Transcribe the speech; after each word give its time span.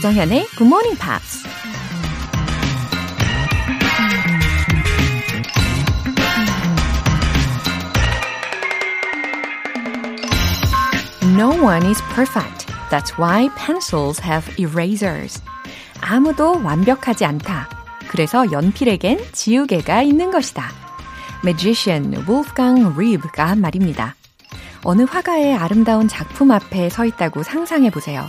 조정현의 0.00 0.46
Good 0.56 0.64
Morning 0.64 0.98
Pops. 0.98 1.44
No 11.36 11.50
one 11.62 11.84
is 11.86 12.00
perfect. 12.14 12.66
That's 12.88 13.18
why 13.18 13.50
pencils 13.56 14.22
have 14.24 14.48
erasers. 14.58 15.42
아무도 16.00 16.62
완벽하지 16.64 17.26
않다. 17.26 17.68
그래서 18.08 18.50
연필에겐 18.50 19.18
지우개가 19.32 20.00
있는 20.00 20.30
것이다. 20.30 20.64
Magician 21.44 22.14
Wolfgang 22.26 22.86
Reeve가 22.94 23.48
한 23.48 23.60
말입니다. 23.60 24.14
어느 24.82 25.02
화가의 25.02 25.54
아름다운 25.56 26.08
작품 26.08 26.52
앞에 26.52 26.88
서 26.88 27.04
있다고 27.04 27.42
상상해 27.42 27.90
보세요. 27.90 28.26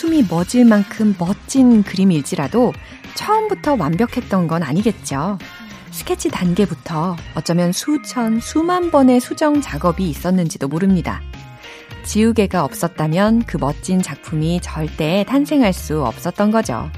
숨이 0.00 0.22
멎을 0.30 0.64
만큼 0.64 1.14
멋진 1.18 1.82
그림일지라도 1.82 2.72
처음부터 3.16 3.74
완벽했던 3.74 4.48
건 4.48 4.62
아니겠죠. 4.62 5.36
스케치 5.90 6.30
단계부터 6.30 7.16
어쩌면 7.34 7.70
수천, 7.70 8.40
수만 8.40 8.90
번의 8.90 9.20
수정 9.20 9.60
작업이 9.60 10.08
있었는지도 10.08 10.68
모릅니다. 10.68 11.20
지우개가 12.06 12.64
없었다면 12.64 13.42
그 13.42 13.58
멋진 13.58 14.00
작품이 14.00 14.60
절대 14.62 15.22
탄생할 15.28 15.74
수 15.74 16.02
없었던 16.02 16.50
거죠. 16.50 16.90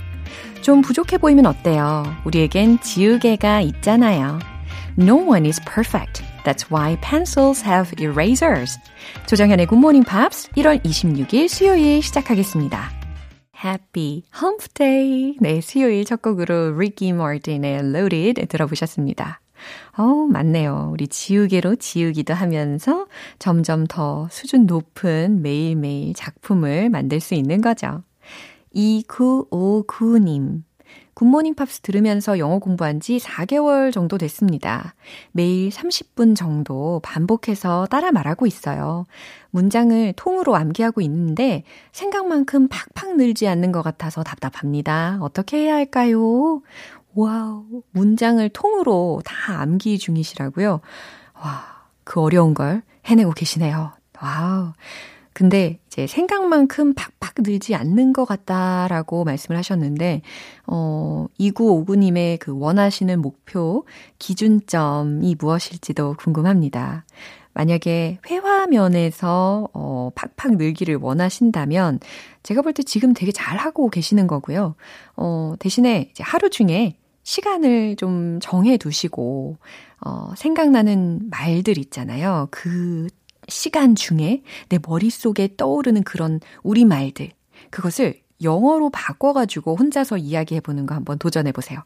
좀 0.60 0.80
부족해 0.80 1.18
보이면 1.18 1.46
어때요? 1.46 2.04
우리에겐 2.24 2.78
지우개가 2.78 3.62
있잖아요. 3.62 4.38
No 4.98 5.16
one 5.16 5.46
is 5.46 5.58
perfect. 5.64 6.22
That's 6.44 6.70
why 6.70 6.98
pencils 7.00 7.62
have 7.64 7.94
erasers. 7.98 8.78
조정현의 9.26 9.66
Good 9.66 9.78
Morning 9.78 10.04
Pops 10.04 10.50
1월 10.50 10.84
26일 10.84 11.48
수요일 11.48 12.02
시작하겠습니다. 12.02 12.90
Happy 13.64 14.24
Hump 14.42 14.68
Day. 14.74 15.36
네, 15.40 15.62
수요일 15.62 16.04
첫 16.04 16.20
곡으로 16.20 16.74
Ricky 16.74 17.10
Martin의 17.10 17.78
Loaded 17.78 18.46
들어보셨습니다. 18.46 19.40
어, 19.96 20.04
맞네요. 20.30 20.90
우리 20.92 21.08
지우개로 21.08 21.76
지우기도 21.76 22.34
하면서 22.34 23.06
점점 23.38 23.86
더 23.86 24.28
수준 24.30 24.66
높은 24.66 25.40
매일매일 25.40 26.12
작품을 26.12 26.90
만들 26.90 27.20
수 27.20 27.32
있는 27.34 27.62
거죠. 27.62 28.02
2959님. 28.74 30.64
굿모닝 31.14 31.54
팝스 31.54 31.80
들으면서 31.80 32.38
영어 32.38 32.58
공부한 32.58 33.00
지 33.00 33.18
4개월 33.18 33.92
정도 33.92 34.18
됐습니다. 34.18 34.94
매일 35.32 35.68
30분 35.68 36.34
정도 36.34 37.00
반복해서 37.04 37.86
따라 37.90 38.10
말하고 38.12 38.46
있어요. 38.46 39.06
문장을 39.50 40.12
통으로 40.16 40.56
암기하고 40.56 41.00
있는데 41.02 41.64
생각만큼 41.92 42.68
팍팍 42.68 43.16
늘지 43.16 43.46
않는 43.48 43.72
것 43.72 43.82
같아서 43.82 44.22
답답합니다. 44.22 45.18
어떻게 45.20 45.58
해야 45.58 45.74
할까요? 45.74 46.62
Wow, 47.14 47.82
문장을 47.90 48.48
통으로 48.48 49.20
다 49.24 49.60
암기 49.60 49.98
중이시라고요? 49.98 50.80
와, 51.34 51.64
그 52.04 52.20
어려운 52.20 52.54
걸 52.54 52.82
해내고 53.04 53.32
계시네요. 53.32 53.92
Wow. 54.20 54.72
근데 55.34 55.78
이제 55.86 56.06
생각만큼 56.06 56.94
팍팍 56.94 57.34
늘지 57.38 57.74
않는 57.74 58.12
것 58.12 58.24
같다라고 58.24 59.24
말씀을 59.24 59.56
하셨는데, 59.58 60.22
어, 60.66 61.26
2959님의 61.40 62.38
그 62.38 62.56
원하시는 62.58 63.20
목표, 63.20 63.84
기준점이 64.18 65.36
무엇일지도 65.38 66.14
궁금합니다. 66.18 67.04
만약에 67.54 68.18
회화면에서 68.26 69.68
어, 69.74 70.10
팍팍 70.14 70.56
늘기를 70.56 70.96
원하신다면 70.96 72.00
제가 72.42 72.62
볼 72.62 72.72
때 72.72 72.82
지금 72.82 73.12
되게 73.12 73.30
잘하고 73.32 73.90
계시는 73.90 74.26
거고요. 74.26 74.74
어, 75.16 75.54
대신에 75.58 76.08
이제 76.10 76.22
하루 76.24 76.48
중에 76.50 76.96
시간을 77.24 77.96
좀 77.96 78.38
정해 78.40 78.76
두시고, 78.76 79.58
어, 80.04 80.32
생각나는 80.36 81.28
말들 81.30 81.78
있잖아요. 81.78 82.48
그 82.50 83.06
시간 83.48 83.94
중에 83.94 84.42
내 84.68 84.78
머릿속에 84.86 85.50
떠오르는 85.56 86.04
그런 86.04 86.40
우리말들. 86.62 87.30
그것을 87.70 88.20
영어로 88.42 88.90
바꿔가지고 88.90 89.76
혼자서 89.76 90.16
이야기해보는 90.18 90.86
거 90.86 90.94
한번 90.94 91.18
도전해보세요. 91.18 91.80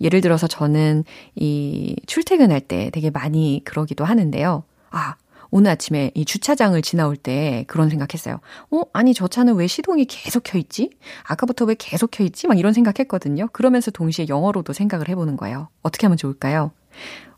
예를 0.00 0.20
들어서 0.20 0.46
저는 0.46 1.04
이 1.34 1.96
출퇴근할 2.06 2.60
때 2.60 2.90
되게 2.90 3.10
많이 3.10 3.62
그러기도 3.64 4.04
하는데요. 4.04 4.64
아, 4.90 5.14
오늘 5.50 5.70
아침에 5.70 6.10
이 6.14 6.24
주차장을 6.24 6.80
지나올 6.82 7.16
때 7.16 7.64
그런 7.68 7.90
생각했어요. 7.90 8.40
어, 8.70 8.82
아니 8.92 9.14
저 9.14 9.28
차는 9.28 9.54
왜 9.54 9.66
시동이 9.66 10.06
계속 10.06 10.42
켜 10.44 10.58
있지? 10.58 10.90
아까부터 11.24 11.66
왜 11.66 11.76
계속 11.78 12.10
켜 12.10 12.24
있지? 12.24 12.46
막 12.48 12.58
이런 12.58 12.72
생각했거든요. 12.72 13.48
그러면서 13.52 13.90
동시에 13.90 14.26
영어로도 14.28 14.72
생각을 14.72 15.08
해보는 15.10 15.36
거예요. 15.36 15.68
어떻게 15.82 16.06
하면 16.06 16.16
좋을까요? 16.16 16.72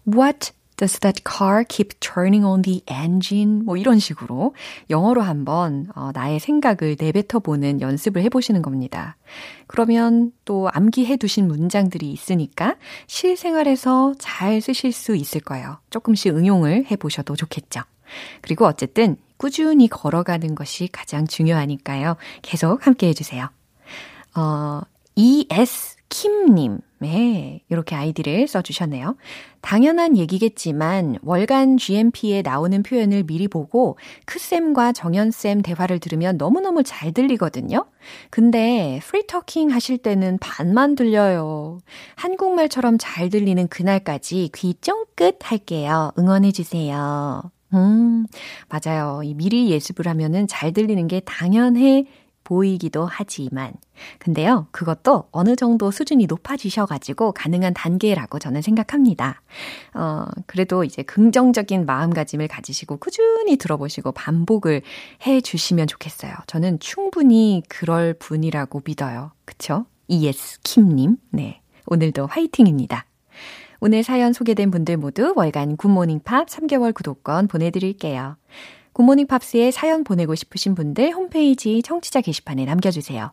What 0.06 0.52
Does 0.76 0.98
that 1.00 1.22
car 1.24 1.64
keep 1.68 1.98
turning 2.00 2.44
on 2.44 2.62
the 2.62 2.82
engine? 2.90 3.64
뭐 3.64 3.76
이런 3.76 3.98
식으로 3.98 4.54
영어로 4.90 5.22
한번 5.22 5.88
어, 5.94 6.10
나의 6.12 6.40
생각을 6.40 6.96
내뱉어 6.98 7.40
보는 7.42 7.80
연습을 7.80 8.22
해보시는 8.22 8.62
겁니다. 8.62 9.16
그러면 9.66 10.32
또 10.44 10.68
암기해 10.72 11.16
두신 11.16 11.46
문장들이 11.46 12.10
있으니까 12.10 12.76
실생활에서 13.06 14.14
잘 14.18 14.60
쓰실 14.60 14.92
수 14.92 15.14
있을 15.14 15.40
거예요. 15.40 15.78
조금씩 15.90 16.34
응용을 16.34 16.86
해 16.90 16.96
보셔도 16.96 17.36
좋겠죠. 17.36 17.82
그리고 18.40 18.66
어쨌든 18.66 19.16
꾸준히 19.36 19.88
걸어가는 19.88 20.54
것이 20.54 20.88
가장 20.90 21.26
중요하니까요. 21.26 22.16
계속 22.42 22.86
함께 22.86 23.08
해주세요. 23.08 23.48
어, 24.36 24.80
ES 25.16 25.96
킴님. 26.14 26.78
네, 27.00 27.60
이렇게 27.68 27.96
아이디를 27.96 28.46
써주셨네요. 28.46 29.16
당연한 29.60 30.16
얘기겠지만 30.16 31.16
월간 31.22 31.76
GMP에 31.76 32.42
나오는 32.42 32.84
표현을 32.84 33.24
미리 33.24 33.48
보고 33.48 33.98
크쌤과 34.24 34.92
정연쌤 34.92 35.62
대화를 35.62 35.98
들으면 35.98 36.36
너무너무 36.36 36.84
잘 36.84 37.10
들리거든요. 37.10 37.86
근데 38.30 39.00
free 39.02 39.28
talking 39.28 39.72
하실 39.72 39.98
때는 39.98 40.38
반만 40.38 40.94
들려요. 40.94 41.80
한국말처럼 42.14 42.96
잘 43.00 43.28
들리는 43.28 43.66
그날까지 43.66 44.50
귀 44.54 44.74
쫑긋 44.74 45.38
할게요. 45.42 46.12
응원해주세요. 46.16 47.42
음, 47.74 48.26
맞아요. 48.68 49.22
이 49.24 49.34
미리 49.34 49.68
예습을 49.70 50.06
하면은 50.06 50.46
잘 50.46 50.72
들리는 50.72 51.08
게 51.08 51.18
당연해 51.18 52.06
보이기도 52.44 53.06
하지만, 53.10 53.72
근데요, 54.18 54.68
그것도 54.70 55.28
어느 55.32 55.56
정도 55.56 55.90
수준이 55.90 56.26
높아지셔가지고 56.26 57.32
가능한 57.32 57.74
단계라고 57.74 58.38
저는 58.38 58.62
생각합니다. 58.62 59.42
어, 59.94 60.26
그래도 60.46 60.84
이제 60.84 61.02
긍정적인 61.02 61.86
마음가짐을 61.86 62.48
가지시고 62.48 62.98
꾸준히 62.98 63.56
들어보시고 63.56 64.12
반복을 64.12 64.82
해 65.26 65.40
주시면 65.40 65.86
좋겠어요. 65.86 66.34
저는 66.46 66.78
충분히 66.78 67.62
그럴 67.68 68.14
분이라고 68.14 68.82
믿어요. 68.84 69.32
그쵸? 69.44 69.86
ES 70.08 70.60
킴님. 70.62 71.16
네. 71.30 71.60
오늘도 71.86 72.26
화이팅입니다. 72.26 73.06
오늘 73.80 74.02
사연 74.02 74.32
소개된 74.32 74.70
분들 74.70 74.96
모두 74.96 75.34
월간 75.36 75.76
굿모닝 75.76 76.20
팝 76.24 76.48
3개월 76.48 76.94
구독권 76.94 77.48
보내드릴게요. 77.48 78.36
굿모닝 78.94 79.26
팝스에 79.26 79.70
사연 79.70 80.04
보내고 80.04 80.34
싶으신 80.34 80.74
분들 80.74 81.12
홈페이지 81.12 81.82
청취자 81.82 82.22
게시판에 82.22 82.64
남겨주세요. 82.64 83.32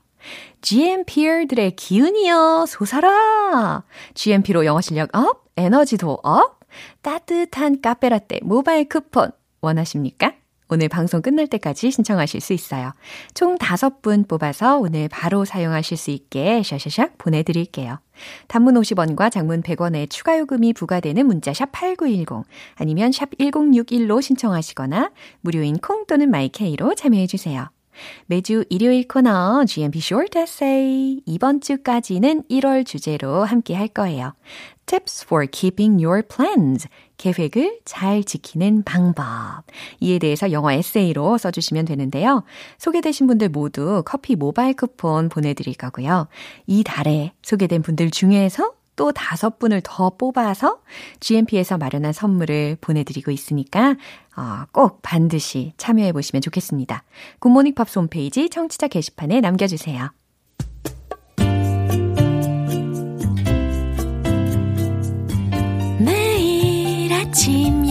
GMP들의 0.61 1.75
기운이여 1.75 2.65
솟아라! 2.67 3.83
GMP로 4.13 4.65
영어 4.65 4.81
실력 4.81 5.15
up, 5.15 5.45
에너지도 5.57 6.19
up, 6.23 6.59
따뜻한 7.01 7.81
카페라떼 7.81 8.39
모바일 8.43 8.89
쿠폰 8.89 9.31
원하십니까? 9.61 10.33
오늘 10.73 10.87
방송 10.87 11.21
끝날 11.21 11.47
때까지 11.47 11.91
신청하실 11.91 12.39
수 12.39 12.53
있어요. 12.53 12.93
총 13.33 13.57
5분 13.57 14.25
뽑아서 14.25 14.79
오늘 14.79 15.09
바로 15.09 15.43
사용하실 15.43 15.97
수 15.97 16.11
있게 16.11 16.61
샤샤샥 16.61 17.17
보내드릴게요. 17.17 17.99
단문 18.47 18.75
50원과 18.75 19.29
장문 19.31 19.63
100원의 19.63 20.09
추가 20.09 20.39
요금이 20.39 20.71
부과되는 20.71 21.25
문자 21.25 21.53
샵 21.53 21.73
8910 21.73 22.45
아니면 22.75 23.11
샵 23.11 23.31
1061로 23.31 24.21
신청하시거나 24.21 25.11
무료인 25.41 25.77
콩 25.77 26.05
또는 26.05 26.31
마이케이로 26.31 26.95
참여해 26.95 27.27
주세요. 27.27 27.69
매주 28.27 28.63
일요일 28.69 29.07
코너 29.09 29.65
GMP 29.65 29.99
Short 29.99 30.39
Essay 30.39 31.21
이번 31.25 31.59
주까지는 31.59 32.43
1월 32.49 32.85
주제로 32.85 33.43
함께 33.43 33.75
할 33.75 33.89
거예요. 33.89 34.33
Tips 34.91 35.23
for 35.23 35.47
keeping 35.49 36.03
your 36.03 36.21
plans. 36.21 36.89
계획을 37.15 37.79
잘 37.85 38.25
지키는 38.25 38.83
방법. 38.83 39.23
이에 40.01 40.19
대해서 40.19 40.51
영어 40.51 40.69
에세이로 40.69 41.37
써주시면 41.37 41.85
되는데요. 41.85 42.43
소개되신 42.77 43.25
분들 43.25 43.47
모두 43.47 44.03
커피 44.05 44.35
모바일 44.35 44.73
쿠폰 44.73 45.29
보내드릴 45.29 45.75
거고요. 45.75 46.27
이 46.67 46.83
달에 46.83 47.31
소개된 47.41 47.83
분들 47.83 48.11
중에서 48.11 48.73
또 48.97 49.13
다섯 49.13 49.59
분을 49.59 49.79
더 49.81 50.09
뽑아서 50.09 50.81
GMP에서 51.21 51.77
마련한 51.77 52.11
선물을 52.11 52.79
보내드리고 52.81 53.31
있으니까 53.31 53.95
어, 54.35 54.65
꼭 54.73 55.01
반드시 55.01 55.71
참여해 55.77 56.11
보시면 56.11 56.41
좋겠습니다. 56.41 57.05
Good 57.39 57.52
Morning 57.52 57.75
Pops 57.75 57.97
홈페이지 57.97 58.49
청취자 58.49 58.89
게시판에 58.89 59.39
남겨주세요. 59.39 60.11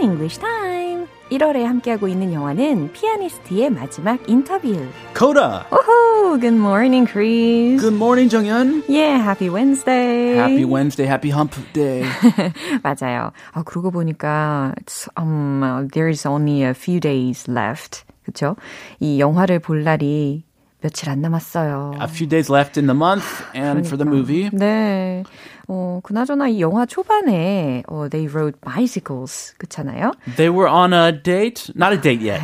Screen 0.00 0.12
English 0.12 0.38
Time. 0.38 1.06
1월에 1.30 1.62
함께하고 1.62 2.08
있는 2.08 2.32
영화는 2.32 2.90
피아니스트의 2.92 3.70
마지막 3.70 4.18
인터뷰. 4.26 4.74
Coda. 5.14 5.66
Oh, 5.70 6.38
good 6.40 6.56
morning, 6.56 7.06
Chris. 7.06 7.80
Good 7.80 7.94
morning, 7.94 8.30
정연. 8.30 8.82
Yeah, 8.88 9.22
happy 9.22 9.50
Wednesday. 9.50 10.36
Happy 10.36 10.64
Wednesday, 10.64 11.06
happy 11.06 11.30
hump 11.30 11.54
day. 11.74 12.02
맞아요. 12.82 13.32
아, 13.52 13.62
그러고 13.62 13.90
보니까 13.90 14.74
um, 15.18 15.88
there's 15.92 16.24
only 16.26 16.62
a 16.62 16.72
few 16.72 16.98
days 16.98 17.46
left. 17.46 18.04
그렇죠? 18.24 18.56
이 19.00 19.20
영화를 19.20 19.58
볼 19.58 19.84
날이 19.84 20.44
며칠 20.80 21.10
안 21.10 21.20
남았어요. 21.20 21.92
A 22.00 22.08
few 22.08 22.28
days 22.28 22.50
left 22.50 22.78
in 22.78 22.86
the 22.86 22.96
month 22.96 23.26
and 23.54 23.82
그러니까. 23.82 23.86
for 23.86 23.96
the 23.98 24.08
movie. 24.08 24.50
네. 24.52 25.24
어, 25.68 26.00
그나저나 26.02 26.48
이 26.48 26.60
영화 26.60 26.84
초반에 26.84 27.82
어, 27.86 28.08
they 28.10 28.26
rode 28.32 28.58
bicycles 28.60 29.54
그렇잖아요. 29.58 30.12
They 30.36 30.50
were 30.50 30.68
on 30.68 30.92
a 30.92 31.12
date, 31.12 31.70
not 31.76 31.92
a 31.92 32.00
date 32.00 32.20
yet. 32.22 32.40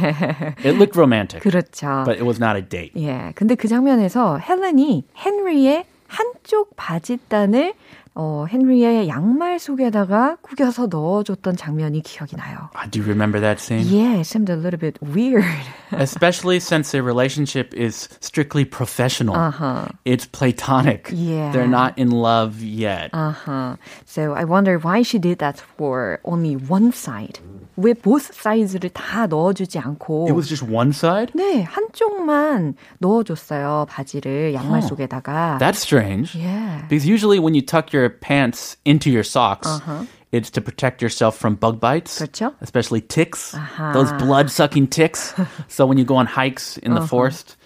It 0.65 0.77
looked 0.79 0.97
romantic. 0.97 1.43
그렇죠. 1.43 2.05
But 2.05 2.17
it 2.19 2.25
was 2.25 2.39
not 2.39 2.57
a 2.57 2.63
date. 2.63 2.93
예. 2.97 3.33
근데 3.35 3.55
그 3.55 3.69
장면에서 3.69 4.39
헬렌이 4.39 5.05
헨리의 5.17 5.87
한쪽 6.09 6.77
바지단을 6.77 7.75
어, 8.16 8.46
헨리의 8.52 9.08
양말 9.08 9.58
속에다가 9.58 10.38
구겨서 10.42 10.88
넣어줬던 10.88 11.56
장면이 11.56 12.02
기억이 12.02 12.36
나요. 12.36 12.70
Do 12.90 13.00
you 13.00 13.08
remember 13.08 13.40
that 13.40 13.62
scene? 13.62 13.88
Yeah, 13.88 14.20
it 14.20 14.26
seemed 14.26 14.50
a 14.50 14.56
little 14.56 14.80
bit 14.80 15.00
weird. 15.02 15.46
Especially 15.92 16.60
since 16.60 16.92
their 16.92 17.04
relationship 17.04 17.74
is 17.74 18.10
strictly 18.20 18.66
professional. 18.66 19.36
Uh-huh. 19.36 19.88
It's 20.04 20.26
platonic. 20.26 21.10
Yeah. 21.14 21.52
They're 21.54 21.68
not 21.68 21.98
in 21.98 22.12
love 22.12 22.62
yet. 22.62 23.12
Uh-huh. 23.14 23.78
So 24.06 24.34
I 24.34 24.44
wonder 24.44 24.78
why 24.78 25.04
she 25.04 25.18
did 25.18 25.40
that 25.40 25.60
for 25.60 26.20
only 26.26 26.56
one 26.56 26.92
side. 26.92 27.40
왜 27.78 27.94
both 27.94 28.32
sides를 28.34 28.90
다 28.90 29.28
넣어주지 29.28 29.80
않고 29.80 30.28
It 30.28 30.34
was 30.34 30.48
just 30.48 30.64
one 30.64 30.90
side? 30.90 31.32
네, 31.34 31.64
한쪽만 31.64 32.76
넣어줬어요. 33.00 33.88
바지를 33.90 34.54
양말 34.54 34.82
huh. 34.82 34.90
속에다가. 34.90 35.58
That's 35.60 35.80
strange. 35.80 36.36
Yeah. 36.36 36.84
Because 36.88 37.08
usually 37.08 37.40
when 37.40 37.54
you 37.54 37.62
tuck 37.62 37.94
your 37.94 38.10
pants 38.10 38.78
into 38.86 39.10
your 39.10 39.24
socks, 39.24 39.68
uh-huh. 39.68 40.06
it's 40.32 40.50
to 40.52 40.62
protect 40.62 41.02
yourself 41.02 41.38
from 41.38 41.56
bug 41.56 41.80
bites, 41.80 42.20
그렇죠? 42.20 42.54
especially 42.62 43.02
ticks, 43.02 43.54
uh-huh. 43.54 43.94
those 43.94 44.12
blood-sucking 44.14 44.88
ticks. 44.88 45.34
so 45.68 45.86
when 45.86 45.98
you 45.98 46.06
go 46.06 46.16
on 46.16 46.26
hikes 46.26 46.78
in 46.78 46.94
the 46.94 47.02
uh-huh. 47.02 47.08
forest, 47.08 47.58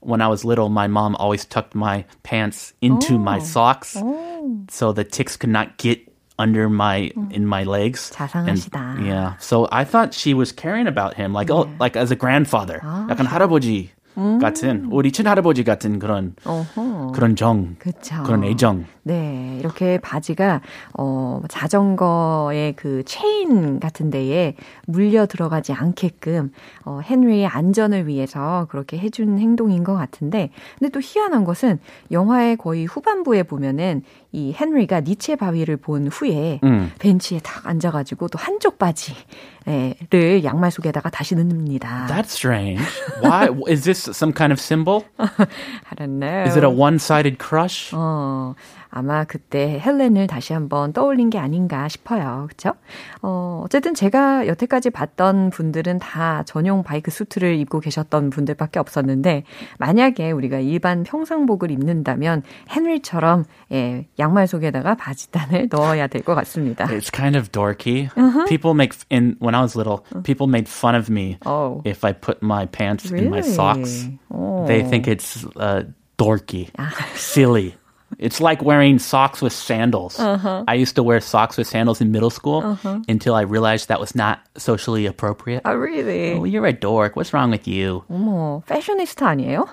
when 0.00 0.20
I 0.20 0.28
was 0.28 0.44
little, 0.44 0.68
my 0.68 0.86
mom 0.86 1.16
always 1.16 1.44
tucked 1.44 1.74
my 1.74 2.04
pants 2.22 2.74
into 2.80 3.14
oh. 3.14 3.18
my 3.18 3.38
socks 3.38 3.96
oh. 3.96 4.64
so 4.70 4.92
the 4.92 5.04
ticks 5.04 5.36
could 5.36 5.50
not 5.50 5.78
get 5.78 6.07
under 6.39 6.65
my 6.69 7.11
in 7.29 7.45
my 7.45 7.63
legs. 7.63 8.09
자상하시다. 8.11 8.79
And, 8.97 9.05
yeah. 9.05 9.33
So 9.39 9.67
I 9.71 9.83
thought 9.83 10.15
she 10.15 10.33
was 10.33 10.51
caring 10.51 10.87
about 10.87 11.13
him 11.15 11.33
like 11.33 11.51
oh 11.51 11.69
like 11.79 11.99
as 11.99 12.11
a 12.11 12.17
grandfather. 12.17 12.79
아. 12.81 13.07
약간 13.09 13.27
할아버지 13.27 13.91
음. 14.17 14.39
같은 14.39 14.87
우리 14.91 15.11
친할아버지 15.11 15.63
같은 15.63 15.99
그런 15.99 16.35
어허. 16.43 17.11
그런 17.13 17.35
정 17.35 17.75
그쵸. 17.79 18.23
그런 18.23 18.43
애정. 18.43 18.85
네, 19.03 19.57
이렇게 19.59 19.97
바지가 19.97 20.61
어 20.97 21.41
자전거의 21.47 22.73
그 22.75 23.03
체인 23.05 23.79
같은 23.79 24.11
데에 24.11 24.55
물려 24.85 25.25
들어가지 25.25 25.73
않게끔 25.73 26.51
어 26.85 26.99
헨리의 27.03 27.47
안전을 27.47 28.07
위해서 28.07 28.67
그렇게 28.69 28.99
해준 28.99 29.39
행동인 29.39 29.83
것 29.83 29.95
같은데 29.95 30.51
근데 30.77 30.91
또 30.91 30.99
희한한 31.01 31.43
것은 31.43 31.79
영화의 32.11 32.57
거의 32.57 32.85
후반부에 32.85 33.43
보면은 33.43 34.03
이 34.31 34.53
헨리가 34.59 35.01
니체 35.01 35.35
바위를 35.35 35.77
본 35.77 36.07
후에 36.07 36.59
음. 36.63 36.91
벤치에 36.99 37.39
딱 37.39 37.65
앉아가지고 37.65 38.27
또 38.27 38.37
한쪽 38.37 38.77
바지를 38.77 40.43
양말 40.43 40.69
속에다가 40.71 41.09
다시 41.09 41.35
넣습니다. 41.35 42.05
That's 42.07 42.31
strange. 42.31 42.83
Why 43.23 43.49
is 43.67 43.83
this 43.83 44.09
some 44.11 44.33
kind 44.33 44.51
of 44.51 44.59
symbol? 44.59 45.05
I 45.19 45.95
don't 45.95 46.19
know. 46.19 46.43
Is 46.45 46.55
it 46.55 46.63
a 46.63 46.69
one-sided 46.69 47.37
crush? 47.39 47.95
어, 47.95 48.53
아마 48.91 49.23
그때 49.23 49.79
헬렌을 49.79 50.27
다시 50.27 50.53
한번 50.53 50.93
떠올린 50.93 51.29
게 51.29 51.37
아닌가 51.37 51.87
싶어요. 51.87 52.47
그쵸? 52.49 52.73
어, 53.21 53.61
어쨌든 53.65 53.93
제가 53.93 54.47
여태까지 54.47 54.89
봤던 54.89 55.51
분들은 55.51 55.99
다 55.99 56.43
전용 56.45 56.83
바이크 56.83 57.11
수트를 57.11 57.55
입고 57.59 57.79
계셨던 57.81 58.31
분들밖에 58.31 58.79
없었는데, 58.79 59.43
만약에 59.77 60.31
우리가 60.31 60.59
일반 60.59 61.03
평상복을 61.03 61.69
입는다면, 61.71 62.41
헨리처럼, 62.75 63.45
예, 63.71 64.07
양말 64.18 64.46
속에다가 64.46 64.94
바지단을 64.94 65.68
넣어야 65.70 66.06
될 66.06 66.22
것 66.22 66.34
같습니다. 66.34 66.86
It's 66.90 67.10
kind 67.10 67.36
of 67.36 67.52
dorky. 67.52 68.10
Uh-huh. 68.16 68.46
People 68.46 68.74
make, 68.74 68.94
in, 69.10 69.36
when 69.38 69.54
I 69.54 69.62
was 69.62 69.76
little, 69.76 70.04
people 70.22 70.46
made 70.46 70.68
fun 70.68 70.94
of 70.94 71.10
me 71.10 71.38
oh. 71.44 71.82
if 71.84 72.04
I 72.04 72.12
put 72.12 72.42
my 72.42 72.66
pants 72.66 73.10
really? 73.10 73.26
in 73.26 73.30
my 73.30 73.40
socks. 73.40 74.06
Oh. 74.32 74.66
They 74.66 74.82
think 74.82 75.06
it's 75.06 75.44
uh, 75.56 75.84
dorky, 76.18 76.70
silly. 77.14 77.74
It's 78.16 78.40
like 78.40 78.62
wearing 78.62 79.00
socks 79.00 79.42
with 79.42 79.52
sandals. 79.52 80.20
Uh-huh. 80.20 80.62
I 80.68 80.74
used 80.74 80.94
to 80.94 81.02
wear 81.02 81.18
socks 81.18 81.56
with 81.56 81.66
sandals 81.66 82.00
in 82.00 82.12
middle 82.12 82.30
school 82.30 82.62
uh-huh. 82.62 83.00
until 83.08 83.34
I 83.34 83.42
realized 83.42 83.88
that 83.88 83.98
was 83.98 84.14
not 84.14 84.38
socially 84.56 85.06
appropriate. 85.06 85.62
Oh, 85.64 85.74
really? 85.74 86.34
Oh, 86.34 86.44
you're 86.44 86.66
a 86.66 86.72
dork. 86.72 87.16
What's 87.16 87.34
wrong 87.34 87.50
with 87.50 87.66
you? 87.66 88.04
어머, 88.08 88.62
패셔니스타 88.66 89.26
아니에요? 89.26 89.66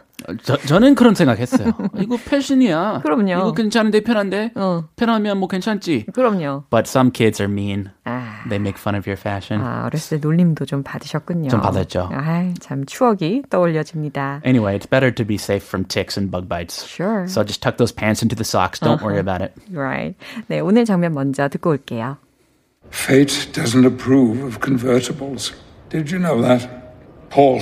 저, 0.44 0.58
저는 0.58 0.96
그런 0.96 1.16
생각했어요. 1.16 1.72
이거 2.00 2.18
패션이야. 2.18 3.02
그럼요. 3.04 3.32
이거 3.32 3.54
괜찮은데 3.54 4.02
편한데? 4.02 4.52
어. 4.56 4.86
편하면 4.96 5.40
뭐 5.40 5.48
괜찮지. 5.48 6.06
그럼요. 6.14 6.66
But 6.70 6.88
some 6.88 7.12
kids 7.12 7.42
are 7.42 7.52
mean. 7.52 7.90
아. 8.04 8.44
They 8.50 8.60
make 8.60 8.80
fun 8.80 8.96
of 8.96 9.10
your 9.10 9.20
fashion. 9.20 9.62
아, 9.66 9.86
어렸을 9.86 10.20
때 10.20 10.28
놀림도 10.28 10.66
좀 10.66 10.84
받으셨군요. 10.84 11.50
좀 11.50 11.62
받았죠. 11.62 12.10
아, 12.12 12.54
참 12.60 12.86
추억이 12.86 13.44
떠올려집니다. 13.50 14.42
Anyway, 14.46 14.78
it's 14.78 14.90
better 14.90 15.14
to 15.14 15.26
be 15.26 15.36
safe 15.36 15.66
from 15.66 15.86
ticks 15.86 16.18
and 16.18 16.32
bug 16.32 16.48
bites. 16.48 16.86
Sure. 16.86 17.26
So 17.28 17.44
just 17.44 17.62
tuck 17.62 17.78
those 17.78 17.94
pants 17.94 18.22
into 18.22 18.36
the 18.36 18.46
socks. 18.46 18.80
Don't 18.80 19.02
uh-huh. 19.02 19.06
worry 19.06 19.20
about 19.20 19.42
it. 19.42 19.54
Right. 19.72 20.16
네, 20.48 20.60
오늘 20.60 20.86
장면 20.86 21.14
먼저 21.14 21.48
듣고 21.50 21.72
올게요. 21.72 22.18
Fate 22.92 23.54
doesn't 23.54 23.86
approve 23.86 24.44
of 24.44 24.60
convertibles. 24.60 25.54
Did 25.90 26.12
you 26.12 26.20
know 26.20 26.42
that? 26.42 26.68
Paul. 27.30 27.62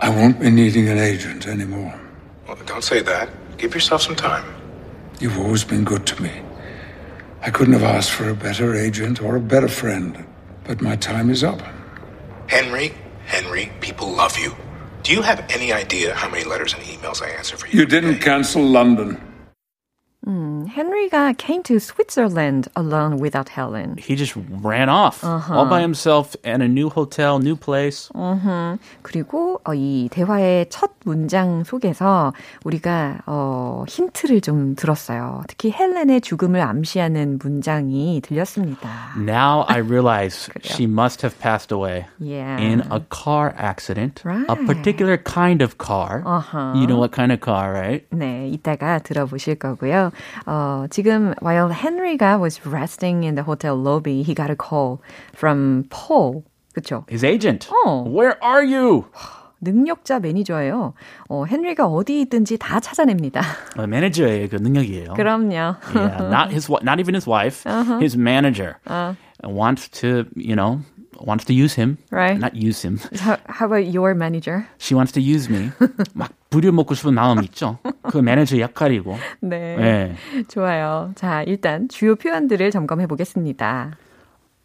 I 0.00 0.08
won't 0.08 0.40
be 0.40 0.50
needing 0.50 0.88
an 0.88 0.98
agent 0.98 1.46
anymore. 1.46 1.98
Well, 2.46 2.56
don't 2.64 2.82
say 2.82 3.00
that. 3.02 3.28
Give 3.58 3.74
yourself 3.74 4.02
some 4.02 4.16
time. 4.16 4.44
You've 5.20 5.38
always 5.38 5.62
been 5.62 5.84
good 5.84 6.06
to 6.06 6.22
me. 6.22 6.32
I 7.42 7.50
couldn't 7.50 7.74
have 7.74 7.82
asked 7.82 8.10
for 8.10 8.30
a 8.30 8.34
better 8.34 8.74
agent 8.74 9.20
or 9.20 9.36
a 9.36 9.40
better 9.40 9.68
friend, 9.68 10.24
but 10.64 10.80
my 10.80 10.96
time 10.96 11.28
is 11.28 11.44
up. 11.44 11.60
Henry, 12.46 12.94
Henry, 13.26 13.70
people 13.80 14.10
love 14.10 14.38
you. 14.38 14.56
Do 15.02 15.12
you 15.12 15.22
have 15.22 15.44
any 15.50 15.72
idea 15.72 16.14
how 16.14 16.28
many 16.30 16.44
letters 16.44 16.72
and 16.74 16.82
emails 16.82 17.22
I 17.22 17.30
answer 17.30 17.56
for 17.56 17.66
you? 17.68 17.80
You 17.80 17.86
didn't 17.86 18.18
cancel 18.20 18.62
London. 18.62 19.20
Henry가 20.26 21.36
came 21.36 21.62
to 21.62 21.78
Switzerland 21.80 22.68
alone 22.76 23.18
without 23.18 23.48
Helen. 23.48 23.96
He 23.98 24.14
just 24.14 24.36
ran 24.62 24.88
off 24.88 25.24
uh-huh. 25.24 25.54
all 25.54 25.66
by 25.66 25.80
himself 25.80 26.36
in 26.44 26.60
a 26.60 26.68
new 26.68 26.88
hotel, 26.88 27.38
new 27.38 27.56
place. 27.56 28.10
Uh-huh. 28.14 28.78
그리고 29.02 29.60
어, 29.64 29.74
이 29.74 30.08
대화의 30.10 30.66
첫 30.70 30.90
문장 31.04 31.64
속에서 31.64 32.32
우리가 32.64 33.22
어, 33.26 33.84
힌트를 33.88 34.40
좀 34.40 34.74
들었어요. 34.76 35.42
특히 35.48 35.72
헬렌의 35.72 36.20
죽음을 36.20 36.60
암시하는 36.60 37.38
문장이 37.42 38.20
들렸습니다. 38.22 38.88
Now 39.16 39.64
I 39.68 39.80
realize 39.80 40.48
she 40.62 40.86
must 40.86 41.22
have 41.22 41.38
passed 41.40 41.72
away 41.72 42.06
yeah. 42.18 42.60
in 42.60 42.80
a 42.90 43.00
car 43.08 43.54
accident. 43.56 44.22
Right. 44.24 44.46
A 44.48 44.56
particular 44.56 45.16
kind 45.16 45.62
of 45.62 45.78
car. 45.78 46.22
Uh-huh. 46.24 46.74
You 46.76 46.86
know 46.86 46.98
what 46.98 47.12
kind 47.12 47.32
of 47.32 47.40
car, 47.40 47.72
right? 47.72 48.04
네, 48.10 48.48
이따가 48.52 48.98
들어보실 48.98 49.56
거고요. 49.56 50.09
어, 50.45 50.85
지금 50.89 51.33
while 51.41 51.69
Henry가 51.69 52.39
was 52.39 52.61
resting 52.65 53.23
in 53.23 53.35
the 53.35 53.43
hotel 53.43 53.75
lobby, 53.75 54.23
he 54.23 54.33
got 54.33 54.49
a 54.49 54.55
call 54.55 54.99
from 55.33 55.85
Paul. 55.89 56.43
그쵸? 56.73 57.05
His 57.09 57.25
agent. 57.25 57.69
어. 57.85 58.03
Where 58.03 58.37
are 58.43 58.63
you? 58.63 59.05
능력자 59.61 60.19
매니저예요. 60.19 60.93
어, 61.29 61.45
헨리가 61.47 61.87
어디 61.87 62.21
있든지 62.21 62.57
다 62.57 62.79
찾아냅니다. 62.79 63.41
어, 63.77 63.87
매니저의 63.87 64.49
그 64.49 64.57
능력이에요. 64.57 65.13
그럼요. 65.13 65.77
yeah, 65.95 66.29
not 66.29 66.51
his, 66.51 66.69
not 66.83 66.99
even 66.99 67.15
his 67.15 67.27
wife, 67.27 67.65
uh-huh. 67.65 67.99
his 67.99 68.15
manager 68.15 68.77
uh. 68.87 69.15
wants 69.43 69.89
to, 69.89 70.25
you 70.35 70.55
know, 70.55 70.81
wants 71.20 71.44
to 71.46 71.54
use 71.54 71.74
him. 71.74 71.98
Right. 72.10 72.38
Not 72.38 72.54
use 72.54 72.82
him. 72.82 72.98
How, 73.18 73.36
how 73.46 73.66
about 73.66 73.86
your 73.86 74.14
manager? 74.14 74.66
She 74.78 74.94
wants 74.94 75.12
to 75.12 75.20
use 75.20 75.48
me. 75.50 75.70
막 76.14 76.30
부려먹고 76.50 76.94
싶은 76.94 77.14
마음이 77.14 77.44
있죠. 77.46 77.78
그 78.02 78.18
매니저 78.18 78.58
역할이고. 78.58 79.16
네. 79.40 79.76
네. 79.76 80.16
좋아요. 80.48 81.12
자, 81.14 81.42
일단 81.42 81.88
주요 81.88 82.16
표현들을 82.16 82.70
점검해 82.70 83.06
보겠습니다. 83.06 83.96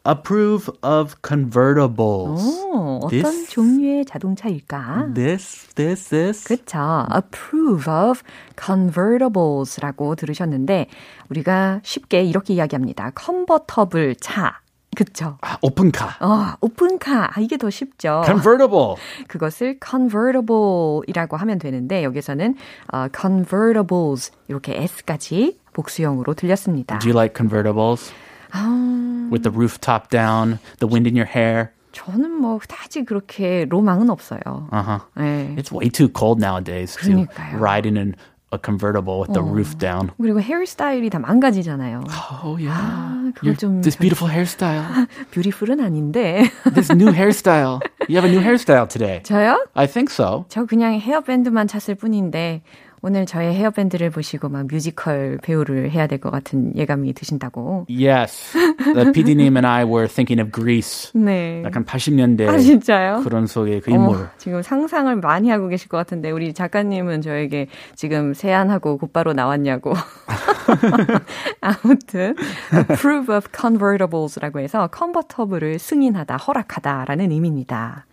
approve 0.08 0.70
of 0.84 1.16
convertibles. 1.28 2.44
오, 2.64 3.00
어떤 3.04 3.10
this, 3.10 3.50
종류의 3.50 4.06
자동차일까? 4.06 5.14
This, 5.16 5.68
this, 5.74 6.10
this. 6.10 6.48
그쵸. 6.48 7.08
approve 7.14 7.92
of 7.92 8.22
convertibles라고 8.56 10.16
들으셨는데 10.16 10.88
우리가 11.30 11.82
쉽게 11.84 12.24
이렇게 12.24 12.54
이야기합니다. 12.54 13.12
컨버터블 13.16 14.16
차. 14.18 14.60
그쵸. 14.96 15.38
아, 15.42 15.58
오픈카. 15.62 16.18
어, 16.22 16.56
오픈카. 16.62 17.32
아, 17.36 17.40
이게 17.40 17.58
더 17.58 17.70
쉽죠. 17.70 18.24
convertible. 18.26 18.96
그것을 19.28 19.80
convertible이라고 19.86 21.38
하면 21.38 21.60
되는데 21.60 22.04
여기서는 22.04 22.56
어, 22.94 23.08
convertibles 23.16 24.32
이렇게 24.48 24.82
s까지 24.82 25.60
복수형으로 25.74 26.34
들렸습니다. 26.34 26.98
Do 27.00 27.10
you 27.10 27.18
like 27.18 27.36
convertibles? 27.36 28.12
아... 28.52 29.30
With 29.32 29.44
the 29.44 29.52
roof 29.52 29.80
top 29.80 30.10
down, 30.10 30.60
the 30.80 30.88
wind 30.90 31.08
in 31.08 31.16
your 31.16 31.30
hair. 31.30 31.70
저는 31.92 32.32
뭐 32.32 32.60
다지 32.68 33.06
그렇게 33.06 33.66
로망은 33.70 34.10
없어요. 34.10 34.70
Uh-huh. 34.72 35.00
네. 35.16 35.56
It's 35.58 35.72
way 35.72 35.90
too 35.90 36.10
cold 36.10 36.40
nowadays 36.42 36.98
그러니까요. 36.98 37.52
to 37.52 37.58
ride 37.58 37.88
in 37.88 37.98
an 37.98 38.16
a 38.56 38.60
convertible 38.64 39.20
with 39.20 39.34
the 39.34 39.44
어. 39.44 39.52
roof 39.52 39.78
down. 39.78 40.10
그리고 40.18 40.40
헤어스타일이 40.40 41.10
다 41.10 41.20
망가지잖아요. 41.20 42.04
Oh 42.44 42.56
yeah. 42.58 42.72
아, 42.72 43.32
그걸 43.36 43.56
좀 43.58 43.82
this 43.82 43.98
beautiful 43.98 44.32
hairstyle. 44.32 45.06
뷰티풀은 45.32 45.80
아닌데. 45.80 46.50
this 46.74 46.92
new 46.92 47.12
hairstyle. 47.12 47.82
You 48.08 48.16
have 48.16 48.26
a 48.26 48.32
new 48.32 48.42
hairstyle 48.42 48.88
today. 48.88 49.22
저요? 49.24 49.60
I 49.76 49.88
think 49.88 50.12
so. 50.12 50.46
저 50.50 50.66
그냥 50.66 50.94
헤어밴드만 51.00 51.68
찼을 51.68 51.96
뿐인데 51.96 52.62
오늘 53.08 53.28
저의 53.28 53.54
헤어밴드를 53.54 54.10
보시고 54.10 54.50
막 54.50 54.66
뮤지컬 54.66 55.38
배우를 55.44 55.92
해야 55.92 56.08
될 56.08 56.18
것 56.18 56.32
같은 56.32 56.76
예감이 56.76 57.14
드신다고. 57.14 57.86
Yes. 57.88 58.58
The 58.96 59.12
PD님 59.12 59.56
and 59.56 59.68
I 59.68 59.84
were 59.84 60.08
thinking 60.08 60.42
of 60.42 60.52
Greece. 60.52 61.12
네. 61.14 61.62
약간 61.64 61.86
80년대 61.86 62.48
아, 62.48 62.58
진짜요? 62.58 63.22
그런 63.24 63.46
속의 63.46 63.82
그 63.82 63.92
인물. 63.92 64.16
어, 64.24 64.30
지금 64.40 64.64
상상을 64.64 65.16
많이 65.18 65.52
하고 65.52 65.68
계실 65.68 65.88
것 65.88 65.98
같은데 65.98 66.32
우리 66.32 66.52
작가님은 66.52 67.22
저에게 67.22 67.68
지금 67.94 68.34
세안하고 68.34 68.98
곧바로 68.98 69.34
나왔냐고. 69.34 69.94
아무튼 71.62 72.36
approve 72.74 73.36
of 73.36 73.50
convertibles라고 73.56 74.60
해서 74.62 74.88
컨버터블을 74.88 75.78
승인하다, 75.78 76.38
허락하다라는 76.38 77.32
의미입니다. 77.32 78.08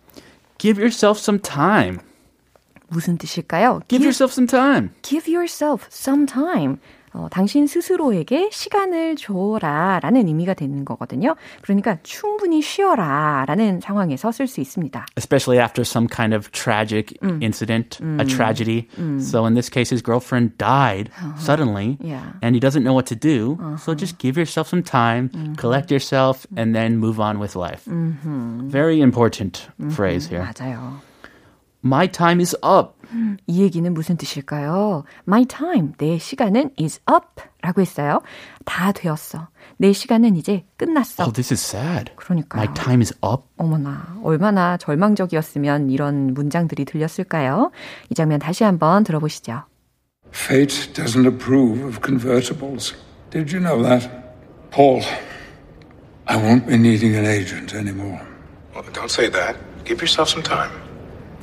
Give 0.59 0.79
yourself 0.79 1.19
some 1.19 1.41
time. 1.41 1.97
무슨 2.92 3.18
뜻일까요? 3.18 3.80
Give, 3.88 4.00
give 4.00 4.04
yourself 4.04 4.32
some 4.32 4.46
time. 4.46 4.90
Give 5.02 5.28
yourself 5.30 5.86
some 5.90 6.26
time. 6.26 6.78
어, 7.14 7.26
당신 7.30 7.66
스스로에게 7.66 8.50
시간을 8.52 9.16
줘라 9.16 10.00
라는 10.02 10.28
의미가 10.28 10.54
되는 10.54 10.84
거거든요. 10.84 11.36
그러니까 11.62 11.98
충분히 12.02 12.62
쉬어라 12.62 13.44
라는 13.46 13.80
상황에서 13.80 14.30
쓸 14.30 14.46
수 14.46 14.60
있습니다. 14.60 15.06
Especially 15.16 15.58
after 15.58 15.82
some 15.82 16.06
kind 16.08 16.34
of 16.34 16.50
tragic 16.52 17.14
음. 17.22 17.40
incident, 17.42 17.98
음. 18.02 18.20
a 18.20 18.24
tragedy. 18.24 18.88
음. 18.98 19.20
So 19.20 19.46
in 19.46 19.54
this 19.54 19.68
case, 19.70 19.90
his 19.90 20.02
girlfriend 20.02 20.58
died 20.58 21.10
uh-huh. 21.16 21.38
suddenly 21.38 21.98
yeah. 22.00 22.32
and 22.42 22.54
he 22.54 22.60
doesn't 22.60 22.84
know 22.84 22.94
what 22.94 23.06
to 23.06 23.16
do. 23.16 23.58
Uh-huh. 23.58 23.76
So 23.78 23.94
just 23.94 24.18
give 24.18 24.36
yourself 24.36 24.68
some 24.68 24.82
time, 24.82 25.30
uh-huh. 25.34 25.54
collect 25.56 25.90
yourself, 25.90 26.46
and 26.56 26.74
then 26.74 26.98
move 26.98 27.20
on 27.20 27.38
with 27.38 27.56
life. 27.56 27.88
Uh-huh. 27.88 28.68
Very 28.68 29.00
important 29.00 29.66
phrase 29.90 30.28
here. 30.28 30.44
맞아요. 30.44 31.00
My 31.85 32.09
time 32.09 32.39
is 32.39 32.55
up. 32.63 32.93
이 33.45 33.61
얘기는 33.61 33.93
무슨 33.93 34.17
뜻일까요? 34.17 35.03
My 35.27 35.45
time, 35.45 35.91
내 35.97 36.17
시간은 36.17 36.71
is 36.79 37.01
up 37.11 37.43
라고 37.61 37.81
했어요. 37.81 38.21
다 38.65 38.91
되었어. 38.91 39.49
내 39.77 39.91
시간은 39.93 40.35
이제 40.35 40.65
끝났어. 40.77 41.23
Oh, 41.23 41.33
this 41.33 41.53
is 41.53 41.61
sad. 41.63 42.11
그러니까요. 42.15 42.63
My 42.63 42.73
time 42.73 43.01
is 43.01 43.13
up. 43.23 43.43
어머나, 43.57 44.19
얼마나 44.23 44.77
절망적이었으면 44.77 45.89
이런 45.89 46.33
문장들이 46.33 46.85
들렸을까요? 46.85 47.71
이 48.09 48.15
장면 48.15 48.39
다시 48.39 48.63
한번 48.63 49.03
들어보시죠. 49.03 49.63
Fate 50.33 50.93
doesn't 50.93 51.27
approve 51.27 51.85
of 51.85 51.99
convertibles. 52.01 52.95
Did 53.29 53.53
you 53.53 53.61
know 53.61 53.83
that? 53.83 54.09
Paul, 54.71 55.03
I 56.25 56.37
won't 56.37 56.65
be 56.65 56.75
needing 56.75 57.15
an 57.15 57.25
agent 57.25 57.75
anymore. 57.75 58.21
Well, 58.73 58.83
don't 58.93 59.11
say 59.11 59.29
that. 59.29 59.55
Give 59.85 60.01
yourself 60.01 60.29
some 60.29 60.41
time. 60.41 60.71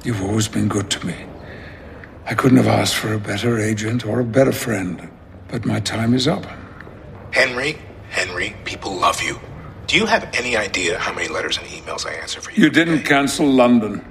You've 0.03 0.21
always 0.21 0.47
been 0.47 0.67
good 0.67 0.89
to 0.91 1.05
me. 1.05 1.15
I 2.25 2.33
couldn't 2.35 2.57
have 2.57 2.67
asked 2.67 2.95
for 2.95 3.13
a 3.13 3.19
better 3.19 3.59
agent 3.59 4.05
or 4.05 4.19
a 4.19 4.24
better 4.24 4.51
friend, 4.51 5.09
but 5.47 5.65
my 5.65 5.79
time 5.79 6.13
is 6.13 6.27
up. 6.27 6.45
Henry, 7.31 7.77
Henry, 8.09 8.55
people 8.65 8.93
love 8.93 9.21
you. 9.21 9.39
Do 9.88 9.97
you 9.97 10.05
have 10.07 10.27
any 10.33 10.55
idea 10.57 10.97
how 10.97 11.13
many 11.13 11.27
letters 11.27 11.57
and 11.57 11.67
emails 11.67 12.05
I 12.07 12.13
answer 12.21 12.41
for 12.41 12.51
you? 12.51 12.63
You 12.63 12.69
didn't 12.69 13.03
cancel 13.05 13.45
London. 13.47 14.01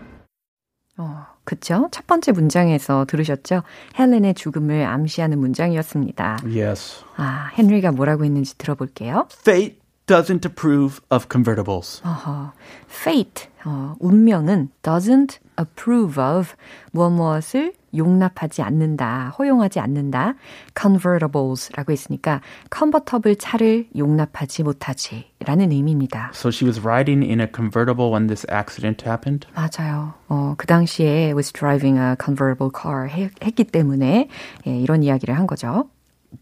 어, 0.97 1.27
그쵸? 1.45 1.89
첫 1.91 2.07
번째 2.07 2.31
문장에서 2.33 3.05
들으셨죠? 3.07 3.63
헬렌의 3.99 4.35
죽음을 4.35 4.85
암시하는 4.87 5.39
문장이었습니다. 5.39 6.39
Yes. 6.45 7.03
아, 7.17 7.51
헨리가 7.59 7.91
뭐라고 7.91 8.25
했는지 8.25 8.57
들어볼게요. 8.59 9.27
Fate 9.41 9.79
doesn't 10.07 10.45
approve 10.47 11.01
of 11.11 11.27
convertibles. 11.31 12.01
어허, 12.05 12.53
fate, 12.89 13.49
어, 13.65 13.97
운명은 13.99 14.69
doesn't 14.83 15.39
approve 15.60 16.24
of 16.24 16.56
무엇 16.92 17.10
무엇을 17.12 17.74
용납하지 17.96 18.62
않는다, 18.62 19.34
허용하지 19.38 19.80
않는다. 19.80 20.36
convertibles라고 20.80 21.92
했으니까 21.92 22.42
컨버터블 22.70 23.38
차를 23.38 23.88
용납하지 23.98 24.64
못하지 24.64 25.32
라는 25.40 25.72
의미입니다. 25.72 26.32
So 26.34 26.50
she 26.50 26.68
was 26.68 26.80
riding 26.80 27.24
in 27.24 27.40
a 27.40 27.48
convertible 27.54 28.12
when 28.12 28.28
this 28.28 28.46
accident 28.52 29.06
happened? 29.08 29.48
맞아요. 29.56 30.14
어, 30.28 30.56
그 30.58 30.68
당시에 30.68 31.32
was 31.32 31.52
driving 31.52 31.98
a 31.98 32.16
convertible 32.24 32.72
car 32.72 33.08
해, 33.08 33.30
했기 33.44 33.64
때문에 33.64 34.30
예, 34.68 34.80
이런 34.80 35.04
이야기를 35.04 35.36
한 35.36 35.48
거죠. 35.48 35.90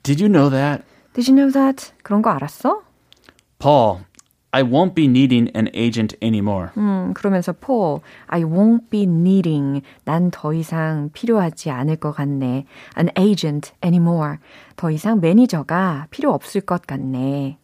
Did 0.03 0.21
you 0.21 0.31
know 0.31 0.49
that? 0.49 0.83
Did 1.13 1.31
you 1.31 1.35
know 1.35 1.51
that? 1.51 1.93
그런 2.03 2.21
거 2.21 2.29
알았어? 2.29 2.81
Paul, 3.59 4.01
I 4.57 4.63
won't 4.63 4.95
be 4.95 5.05
needing 5.05 5.51
an 5.55 5.69
agent 5.75 6.15
anymore. 6.19 6.71
음, 6.77 7.13
그러면서 7.13 7.53
Paul, 7.53 8.01
I 8.25 8.43
won't 8.43 8.89
be 8.89 9.03
needing. 9.03 9.83
난 10.03 10.31
더 10.31 10.51
이상 10.51 11.11
필요하지 11.13 11.69
않을 11.69 11.97
것 11.97 12.11
같네. 12.13 12.65
An 12.97 13.09
agent 13.19 13.73
anymore. 13.83 14.37
더 14.75 14.89
이상 14.89 15.21
매니저가 15.21 16.07
필요 16.09 16.33
없을 16.33 16.61
것 16.61 16.87
같네. 16.87 17.59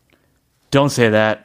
Don't 0.70 0.92
say 0.92 1.10
that. 1.10 1.42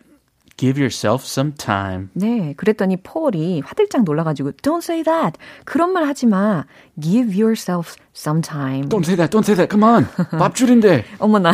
Give 0.59 0.77
yourself 0.77 1.25
some 1.25 1.53
time. 1.57 2.11
네, 2.15 2.53
그랬더니 2.57 2.97
폴이 2.97 3.63
화들짝 3.65 4.03
놀라가지고 4.03 4.53
Don't 4.61 4.83
say 4.83 5.05
that. 5.05 5.39
그런 5.65 5.93
말 5.93 6.05
하지 6.05 6.27
마. 6.27 6.65
Give 7.01 7.31
yourself 7.33 7.95
some 8.13 8.43
time. 8.43 8.89
Don't 8.89 9.05
say 9.07 9.15
that. 9.15 9.31
Don't 9.31 9.47
say 9.47 9.55
that. 9.55 9.71
Come 9.71 9.85
on. 9.85 10.07
밥줄인데. 10.37 11.05
어머나, 11.21 11.53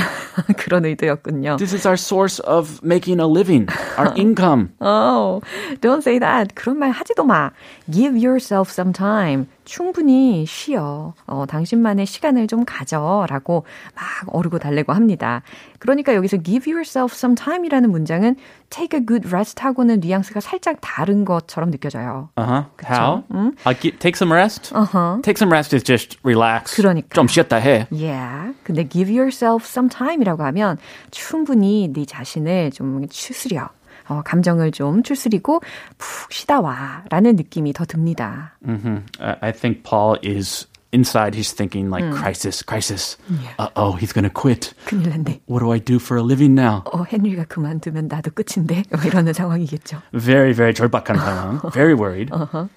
그런 0.57 0.87
의도였군요. 0.87 1.59
This 1.59 1.75
is 1.75 1.87
our 1.87 1.99
source 2.01 2.41
of 2.41 2.81
making 2.83 3.21
a 3.21 3.27
living. 3.27 3.69
Our 3.99 4.15
income. 4.17 4.73
Oh, 4.81 5.43
don't 5.83 6.01
say 6.01 6.19
that. 6.19 6.55
그런 6.55 6.79
말 6.79 6.91
하지도 6.91 7.25
마. 7.25 7.51
Give 7.91 8.17
yourself 8.17 8.73
some 8.73 8.95
time. 8.95 9.47
충분히 9.65 10.45
쉬어. 10.47 11.15
어, 11.27 11.45
당신만의 11.47 12.07
시간을 12.07 12.47
좀 12.47 12.65
가져 12.65 13.27
라고 13.29 13.65
막 13.95 14.05
어르고 14.35 14.59
달래고 14.59 14.93
합니다. 14.93 15.43
그러니까 15.79 16.15
여기서 16.15 16.39
give 16.43 16.71
yourself 16.71 17.15
some 17.15 17.35
time이라는 17.35 17.91
문장은 17.91 18.37
take 18.71 18.99
a 18.99 19.07
good 19.07 19.29
rest 19.29 19.63
하고는 19.63 20.01
뉘앙스가 20.01 20.41
살짝 20.41 20.79
다른 20.81 21.25
것처럼 21.25 21.71
느껴져요. 21.71 22.29
Uh-huh. 22.37 22.67
그쵸? 22.77 22.93
How? 22.93 23.23
음? 23.33 23.53
Uh, 23.67 23.75
take 23.99 24.15
some 24.17 24.33
rest? 24.33 24.73
Uh-huh. 24.75 25.21
Take 25.23 25.37
some 25.39 25.53
rest 25.53 25.75
is 25.75 25.85
just 25.85 26.19
relax. 26.25 26.77
그러니까. 26.77 27.09
좀 27.15 27.29
쉬었다 27.29 27.57
해. 27.57 27.87
Yeah. 27.91 28.55
근데 28.65 28.89
give 28.89 29.11
yourself 29.11 29.67
some 29.67 29.89
time이라고 29.89 30.43
하면 30.45 30.79
충분히 31.11 31.89
네 31.93 32.05
자신을 32.05 32.71
좀 32.73 33.07
추스려. 33.09 33.71
어, 34.08 34.22
감정을 34.24 34.72
좀 34.72 35.04
추스리고 35.04 35.62
푹 35.98 36.32
쉬다 36.34 36.62
와라는 36.62 37.36
느낌이 37.36 37.74
더 37.74 37.86
듭니다. 37.86 38.54
Mm-hmm. 38.66 39.04
I 39.20 39.52
think 39.52 39.84
Paul 39.84 40.18
is 40.24 40.66
inside 40.92 41.36
he's 41.36 41.54
thinking 41.54 41.90
like 41.90 42.04
음. 42.04 42.14
crisis, 42.14 42.64
crisis. 42.64 43.18
Yeah. 43.30 43.54
Uh 43.60 43.70
oh, 43.76 43.92
he's 43.94 44.12
gonna 44.12 44.30
quit. 44.30 44.74
큰일 44.86 45.10
났네. 45.10 45.42
What 45.46 45.60
do 45.60 45.72
I 45.72 45.80
do 45.80 46.00
for 46.00 46.18
a 46.18 46.24
living 46.24 46.56
now? 46.56 46.82
어, 46.92 47.06
헨리가 47.06 47.46
그만두면 47.46 48.08
나도 48.08 48.32
끝인데 48.32 48.84
이러는 49.06 49.34
상황이겠죠. 49.34 50.02
Very, 50.14 50.54
very 50.54 50.74
절박한 50.74 51.16
상황. 51.18 51.62
Very 51.72 51.94
worried. 51.94 52.32
Uh-huh. 52.34 52.68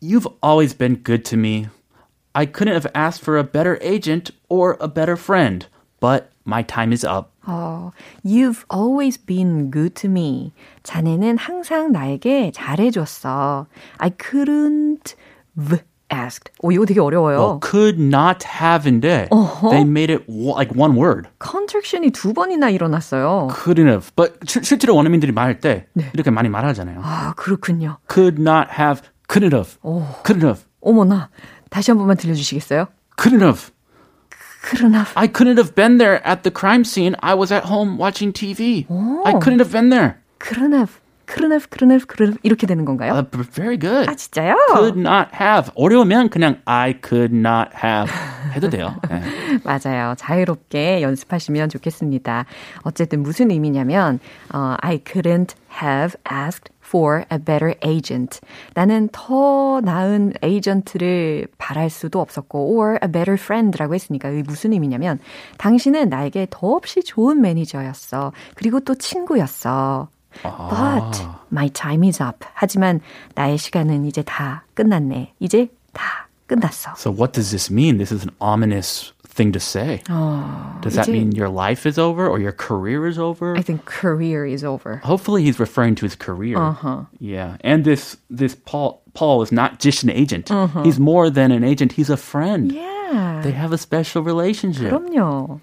You've 0.00 0.26
always 0.42 0.74
been 0.74 0.96
good 0.96 1.24
to 1.30 1.36
me. 1.36 1.68
I 2.34 2.44
couldn't 2.44 2.74
have 2.74 2.86
asked 2.94 3.22
for 3.22 3.38
a 3.38 3.44
better 3.44 3.78
agent 3.80 4.30
or 4.50 4.76
a 4.78 4.88
better 4.88 5.16
friend, 5.16 5.66
but 6.00 6.29
my 6.45 6.63
time 6.65 6.91
is 6.91 7.05
up. 7.05 7.29
어, 7.45 7.91
You've 8.25 8.63
always 8.71 9.17
been 9.17 9.71
good 9.71 9.93
to 10.01 10.09
me. 10.09 10.53
자네는 10.83 11.37
항상 11.37 11.91
나에게 11.91 12.51
잘해줬어. 12.53 13.67
I 13.97 14.11
couldn't 14.11 15.15
have 15.57 15.83
asked. 16.11 16.51
오, 16.61 16.71
이거 16.71 16.85
되게 16.85 16.99
어려워요. 16.99 17.37
Well, 17.37 17.59
could 17.61 18.01
not 18.01 18.45
have인데 18.45 19.29
uh-huh. 19.31 19.69
they 19.69 19.81
made 19.83 20.13
it 20.13 20.25
like 20.29 20.71
one 20.75 20.97
word. 20.97 21.29
컨트랙션이 21.39 22.11
두 22.11 22.33
번이나 22.33 22.69
일어났어요. 22.69 23.47
Couldn't 23.51 23.87
have. 23.87 24.11
But 24.15 24.33
시, 24.45 24.63
실제로 24.63 24.95
원어민들이 24.95 25.31
말할 25.31 25.59
때 25.59 25.87
네. 25.93 26.09
이렇게 26.13 26.29
많이 26.31 26.49
말하잖아요. 26.49 27.01
아, 27.03 27.33
그렇군요. 27.37 27.97
Could 28.09 28.41
not 28.41 28.69
have, 28.77 29.01
couldn't 29.27 29.53
have. 29.53 29.77
오. 29.83 30.03
Couldn't 30.23 30.43
have. 30.43 30.63
어머나. 30.81 31.29
다시 31.69 31.91
한 31.91 31.97
번만 31.97 32.17
들려주시겠어요? 32.17 32.87
Couldn't 33.17 33.41
have. 33.41 33.71
Couldn't 34.61 34.93
have. 34.93 35.11
I 35.15 35.27
couldn't 35.27 35.57
have 35.57 35.75
been 35.75 35.97
there 35.97 36.25
at 36.25 36.43
the 36.43 36.51
crime 36.51 36.83
scene. 36.83 37.15
I 37.21 37.33
was 37.33 37.51
at 37.51 37.65
home 37.65 37.97
watching 37.97 38.31
TV. 38.31 38.85
오. 38.89 39.23
I 39.25 39.33
couldn't 39.33 39.59
have 39.59 39.71
been 39.71 39.89
there. 39.89 40.21
couldn't 40.39 40.73
have. 40.73 41.01
couldn't 41.27 41.51
have, 41.51 41.69
couldn't 41.69 41.91
have, 41.91 42.07
couldn't 42.07 42.33
have 42.33 42.39
이렇게 42.43 42.67
되는 42.67 42.83
건가요? 42.83 43.13
Uh, 43.13 43.23
very 43.53 43.77
good. 43.77 44.09
아 44.09 44.15
진짜요? 44.15 44.55
Could 44.75 44.99
not 44.99 45.29
have. 45.33 45.71
어려우면 45.75 46.29
그냥 46.29 46.59
I 46.65 46.93
could 47.01 47.33
not 47.33 47.69
have 47.81 48.11
해도 48.53 48.69
돼요. 48.69 48.95
네. 49.09 49.21
맞아요. 49.63 50.15
자유롭게 50.17 51.01
연습하시면 51.01 51.69
좋겠습니다. 51.69 52.45
어쨌든 52.81 53.23
무슨 53.23 53.49
의미냐면 53.51 54.19
어, 54.53 54.75
I 54.81 54.97
couldn't 54.99 55.53
have 55.81 56.15
asked 56.29 56.69
for 56.91 57.23
a 57.31 57.37
better 57.37 57.73
agent. 57.85 58.41
나는 58.73 59.07
더 59.13 59.79
나은 59.81 60.33
에이전트를 60.41 61.47
바랄 61.57 61.89
수도 61.89 62.19
없었고, 62.19 62.75
or 62.75 62.99
a 63.01 63.09
better 63.09 63.35
friend라고 63.41 63.95
했으니까 63.95 64.29
이게 64.29 64.43
무슨 64.43 64.73
의미냐면, 64.73 65.19
당신은 65.57 66.09
나에게 66.09 66.47
더없이 66.49 67.01
좋은 67.01 67.39
매니저였어. 67.39 68.33
그리고 68.55 68.81
또 68.81 68.95
친구였어. 68.95 70.09
But 70.43 71.27
my 71.51 71.69
time 71.69 72.05
is 72.07 72.21
up. 72.21 72.45
하지만 72.53 72.99
나의 73.35 73.57
시간은 73.57 74.05
이제 74.05 74.21
다 74.21 74.65
끝났네. 74.73 75.33
이제 75.39 75.69
다 75.93 76.27
끝났어. 76.47 76.91
So 76.97 77.11
what 77.11 77.31
does 77.31 77.51
this 77.51 77.71
mean? 77.71 77.97
This 77.97 78.13
is 78.13 78.23
an 78.23 78.35
ominous 78.39 79.13
thing 79.30 79.52
to 79.52 79.60
say. 79.60 80.02
Oh, 80.08 80.78
Does 80.80 80.94
that 80.94 81.08
mean 81.08 81.32
your 81.32 81.48
life 81.48 81.84
is 81.86 81.98
over 81.98 82.26
or 82.26 82.38
your 82.38 82.52
career 82.52 83.06
is 83.06 83.18
over? 83.18 83.56
I 83.56 83.62
think 83.62 83.84
career 83.84 84.46
is 84.46 84.64
over. 84.64 84.96
Hopefully 85.04 85.42
he's 85.44 85.58
referring 85.60 85.94
to 85.96 86.06
his 86.06 86.16
career. 86.16 86.56
Uh-huh. 86.58 87.04
Yeah. 87.20 87.56
And 87.60 87.84
this 87.84 88.16
this 88.30 88.54
Paul 88.64 89.02
Paul 89.14 89.42
is 89.42 89.52
not 89.52 89.78
just 89.78 90.02
an 90.04 90.10
agent. 90.10 90.50
Uh-huh. 90.50 90.82
He's 90.82 90.98
more 90.98 91.28
than 91.30 91.52
an 91.52 91.64
agent. 91.64 91.92
He's 91.92 92.10
a 92.10 92.16
friend. 92.16 92.72
Yeah. 92.72 93.40
They 93.44 93.52
have 93.52 93.72
a 93.72 93.78
special 93.78 94.22
relationship. 94.22 94.92
그럼요. 94.92 95.60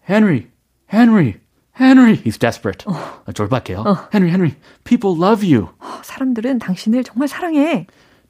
Henry. 0.00 0.50
Henry. 0.86 1.40
Henry. 1.72 2.16
He's 2.16 2.38
desperate. 2.38 2.84
어. 2.86 3.24
졸박해요. 3.32 3.84
어. 3.84 4.08
Henry, 4.12 4.30
Henry. 4.30 4.54
People 4.84 5.16
love 5.16 5.42
you. 5.42 5.70
사람들은 6.02 6.60
당신을 6.60 7.02
정말 7.04 7.26
사랑해. 7.28 7.86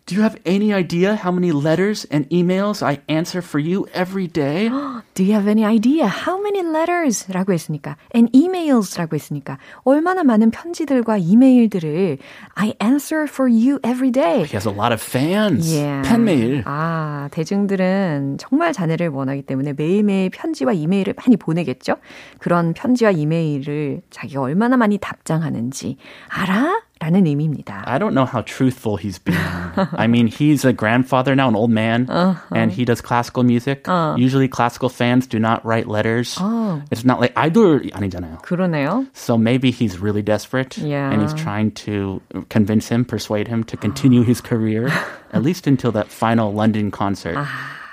Do 0.10 0.16
you 0.16 0.24
have 0.24 0.42
any 0.44 0.74
idea 0.74 1.14
how 1.14 1.32
many 1.32 1.52
letters 1.52 2.04
and 2.10 2.28
emails 2.32 2.82
I 2.82 2.98
answer 3.08 3.44
for 3.44 3.60
you 3.60 3.86
every 3.94 4.26
day? 4.26 4.68
Do 5.14 5.24
you 5.24 5.34
have 5.34 5.48
any 5.48 5.64
idea 5.64 6.08
how 6.08 6.42
many 6.42 6.64
letters? 6.64 7.28
라고 7.30 7.54
했으니까 7.54 7.96
and 8.16 8.32
emails 8.34 8.98
라고 8.98 9.16
했으니까 9.16 9.60
얼마나 9.84 10.24
많은 10.24 10.50
편지들과 10.50 11.18
이메일들을 11.18 12.18
I 12.56 12.74
answer 12.82 13.28
for 13.30 13.48
you 13.48 13.80
every 13.84 14.10
day. 14.10 14.46
He 14.46 14.58
has 14.58 14.68
a 14.68 14.74
lot 14.74 14.92
of 14.92 15.00
fans. 15.00 15.72
Yeah. 15.72 16.02
팬메일. 16.10 16.64
아, 16.66 17.30
대중들은 17.30 18.38
정말 18.40 18.74
자네를 18.74 19.10
원하기 19.10 19.44
때문에 19.44 19.74
매일매일 19.74 20.32
편지와 20.32 20.74
이메일을 20.74 21.14
많이 21.18 21.38
보내겠죠? 21.38 21.98
그런 22.40 22.74
편지와 22.74 23.12
이메일을 23.12 24.02
자기가 24.10 24.42
얼마나 24.42 24.76
많이 24.76 24.98
답장하는지 24.98 25.98
알아? 26.30 26.82
라는 27.01 27.27
의미입니다. 27.27 27.85
I 27.87 27.99
don't 27.99 28.15
know 28.15 28.25
how 28.25 28.41
truthful 28.43 28.97
he's 28.97 29.19
been. 29.19 29.37
I 29.37 30.07
mean, 30.07 30.27
he's 30.27 30.65
a 30.65 30.73
grandfather 30.73 31.35
now, 31.35 31.49
an 31.49 31.57
old 31.57 31.71
man, 31.71 32.09
uh-huh. 32.09 32.55
and 32.55 32.73
he 32.73 32.85
does 32.85 33.01
classical 33.01 33.43
music. 33.43 33.87
Uh. 33.89 34.15
Usually 34.17 34.49
classical 34.49 34.89
fans 34.89 35.27
do 35.27 35.39
not 35.39 35.65
write 35.67 35.87
letters. 35.87 36.37
Oh. 36.41 36.81
It's 36.91 37.05
not 37.05 37.21
like 37.21 37.33
idol 37.37 37.81
아니잖아요. 37.81 38.41
그러네요. 38.43 39.07
So 39.13 39.37
maybe 39.37 39.71
he's 39.71 39.99
really 39.99 40.23
desperate 40.23 40.79
yeah. 40.79 41.11
and 41.11 41.21
he's 41.21 41.35
trying 41.35 41.73
to 41.85 42.23
convince 42.49 42.89
him, 42.89 43.05
persuade 43.05 43.49
him 43.49 43.65
to 43.65 43.77
continue 43.77 44.23
his 44.23 44.41
career 44.41 44.89
at 45.33 45.43
least 45.43 45.67
until 45.67 45.93
that 45.93 46.09
final 46.09 46.53
London 46.53 46.91
concert. 46.91 47.37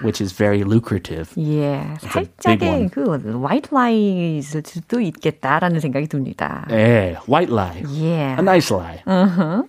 Which 0.03 0.21
is 0.21 0.33
very 0.37 0.63
lucrative. 0.63 1.31
예, 1.39 1.83
살짝의 2.01 2.91
그 2.91 3.19
white 3.43 3.71
lies 3.73 4.61
수도 4.65 5.01
있겠다라는 5.01 5.81
생각이 5.81 6.07
듭니다. 6.09 6.67
예, 6.71 7.17
white 7.29 7.53
lie. 7.53 7.83
Yeah. 7.87 8.37
A 8.39 8.43
nice 8.43 8.71
lie. 8.71 9.03
Uh-huh. 9.07 9.65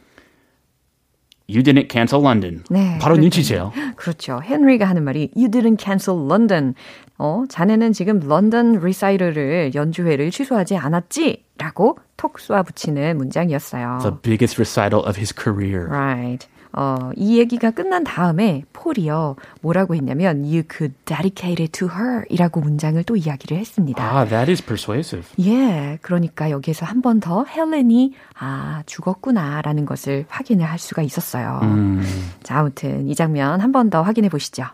You 1.50 1.64
didn't 1.64 1.88
cancel 1.90 2.22
London. 2.22 2.64
네, 2.70 3.00
바로 3.00 3.16
눈치채요. 3.16 3.72
그렇죠. 3.96 4.42
헨리가 4.44 4.84
하는 4.86 5.04
말이 5.06 5.32
You 5.34 5.50
didn't 5.50 5.80
cancel 5.80 6.20
London. 6.20 6.76
어, 7.18 7.46
자네는 7.48 7.94
지금 7.94 8.20
런던 8.20 8.80
리사이럴을 8.84 9.74
연주회를 9.74 10.30
취소하지 10.30 10.76
않았지? 10.76 11.46
라고 11.58 11.98
톡 12.18 12.40
쏘아 12.40 12.64
붙이는 12.64 13.18
문장이었어요. 13.18 14.00
The 14.02 14.18
biggest 14.22 14.60
recital 14.60 15.08
of 15.08 15.18
his 15.18 15.34
career. 15.34 15.88
Right. 15.88 16.46
어, 16.74 17.12
이 17.16 17.40
얘기가 17.40 17.72
끝난 17.72 18.04
다음에 18.04 18.64
폴이요. 18.74 19.36
뭐라고 19.62 19.96
했냐면 19.96 20.44
you 20.44 20.64
could 20.70 20.94
dedicate 21.06 21.62
it 21.64 21.72
to 21.72 21.88
her 21.90 22.26
이라고 22.30 22.60
문장을 22.60 23.02
또 23.06 23.16
이야기를 23.16 23.58
했습니다. 23.58 24.04
아, 24.04 24.26
that 24.26 24.52
is 24.52 24.62
persuasive. 24.64 25.28
예. 25.40 25.98
그러니까 26.02 26.52
여기에서 26.52 26.86
한 26.86 27.02
번 27.02 27.20
더 27.20 27.46
헬렌이 27.46 28.14
아, 28.40 28.84
죽었구나라는 28.86 29.86
것을 29.86 30.26
확인을 30.30 30.66
할 30.66 30.78
수가 30.78 31.02
있었어요. 31.02 31.60
음. 31.64 32.04
자, 32.44 32.60
아무튼 32.60 33.08
이 33.08 33.16
장면 33.16 33.62
한 33.62 33.72
번 33.72 33.90
더 33.90 34.02
확인해 34.02 34.30
보시죠. 34.30 34.66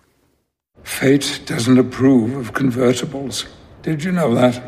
Fate 0.85 1.45
doesn't 1.45 1.77
approve 1.77 2.35
of 2.35 2.51
convertibles. 2.53 3.47
Did 3.83 4.03
you 4.05 4.11
know 4.13 4.33
that? 4.35 4.59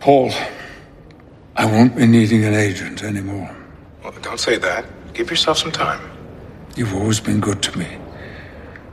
Paul, 0.00 0.30
I 1.54 1.66
won't 1.66 1.94
be 1.96 2.04
needing 2.04 2.44
an 2.44 2.54
agent 2.54 3.02
anymore. 3.02 3.50
Well, 4.02 4.12
don't 4.22 4.38
say 4.40 4.56
that. 4.58 4.84
Give 5.12 5.28
yourself 5.30 5.58
some 5.58 5.72
time. 5.72 6.00
You've 6.76 6.94
always 6.94 7.20
been 7.20 7.40
good 7.40 7.62
to 7.62 7.78
me. 7.78 7.98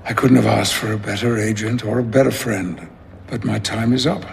I 0.06 0.13
couldn't 0.13 0.38
have 0.38 0.46
asked 0.46 0.74
for 0.74 0.92
a 0.94 0.98
better 0.98 1.38
agent 1.38 1.84
or 1.86 2.00
a 2.00 2.04
better 2.04 2.32
friend, 2.32 2.88
but 3.28 3.44
my 3.44 3.60
time 3.60 3.94
is 3.94 4.08
up. 4.08 4.24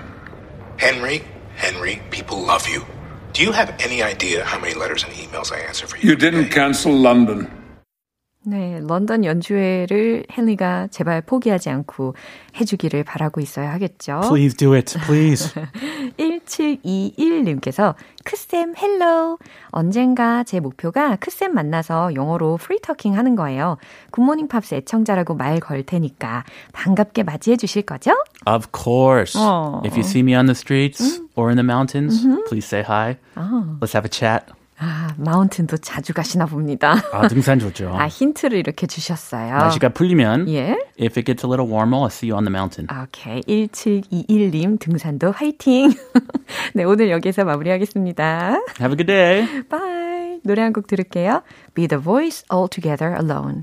Henry, 0.77 1.23
Henry, 1.57 2.03
people 2.11 2.41
love 2.41 2.69
you. 2.69 2.85
Do 3.33 3.43
you 3.43 3.53
have 3.53 3.75
any 3.81 4.03
idea 4.03 4.45
how 4.45 4.59
many 4.61 4.75
letters 4.75 5.03
and 5.05 5.13
emails 5.13 5.53
I 5.53 5.59
answer 5.61 5.87
for 5.87 5.97
you? 5.99 6.11
You 6.11 6.17
didn't 6.17 6.51
cancel 6.51 6.93
London. 6.93 7.51
네, 8.47 8.79
런던 8.87 9.25
연주회를 9.25 10.25
헨리가 10.31 10.89
제발 10.91 11.23
포기하지 11.23 11.71
않고 11.71 12.15
해주기를 12.61 13.03
바라고 13.03 13.41
있어야 13.41 13.73
하겠죠. 13.73 14.21
Please 14.29 14.55
do 14.57 14.75
it, 14.75 14.99
please. 15.07 15.51
1721님께서 16.19 17.95
크쌤 18.25 18.75
헬로 18.77 19.39
언젠가 19.71 20.45
제 20.45 20.61
목표가 20.61 21.17
크쌤 21.17 21.55
만나서 21.55 22.15
영어로 22.15 22.59
프리터킹 22.59 23.17
하는 23.17 23.35
거예요. 23.35 23.79
굿모닝 24.11 24.49
팝스 24.49 24.75
애청자라고 24.75 25.35
말 25.35 25.55
걸 25.61 25.83
테니까 25.85 26.45
반갑게 26.73 27.23
맞이해 27.23 27.57
주실 27.57 27.83
거죠? 27.83 28.11
Of 28.47 28.67
course. 28.77 29.41
어. 29.41 29.81
If 29.85 29.95
you 29.97 30.01
see 30.05 30.21
me 30.21 30.35
on 30.37 30.47
the 30.47 30.55
streets 30.55 31.21
음? 31.21 31.29
or 31.37 31.49
in 31.49 31.57
the 31.57 31.65
mountains, 31.65 32.21
mm-hmm. 32.21 32.43
please 32.49 32.67
say 32.67 32.83
hi. 32.83 33.17
어. 33.37 33.79
Let's 33.81 33.95
have 33.95 34.05
a 34.05 34.11
chat. 34.11 34.53
아, 34.79 35.15
마운틴도 35.17 35.77
자주 35.79 36.13
가시나 36.13 36.47
봅니다. 36.47 36.95
아, 37.13 37.29
등산 37.29 37.59
좋죠. 37.59 37.95
아, 37.97 38.07
힌트를 38.09 38.59
이렇게 38.59 38.87
주셨어요. 38.87 39.57
날씨가 39.57 39.91
풀리면 39.91 40.49
예? 40.49 40.77
If 41.01 41.19
it 41.19 41.25
gets 41.25 41.47
a 41.47 41.49
little 41.51 41.71
warmer, 41.71 41.99
I'll 42.03 42.11
see 42.13 42.31
you 42.31 42.37
on 42.37 42.45
the 42.45 42.53
mountain. 42.53 42.89
오케이. 42.91 43.41
1721님 43.69 44.79
등산도 44.81 45.31
화이팅. 45.33 45.93
네, 46.75 46.85
오늘 46.85 47.11
여기서 47.11 47.45
마무리하겠습니다. 47.45 48.59
Have 48.81 48.93
a 48.93 48.97
good 48.97 49.07
day. 49.07 49.47
Bye. 49.69 50.41
노래 50.45 50.63
한 50.63 50.73
곡 50.73 50.87
들을게요. 50.89 51.43
Be 51.75 51.87
the 51.87 52.03
voice 52.03 52.45
all 52.53 52.69
together 52.69 53.15
alone. 53.17 53.63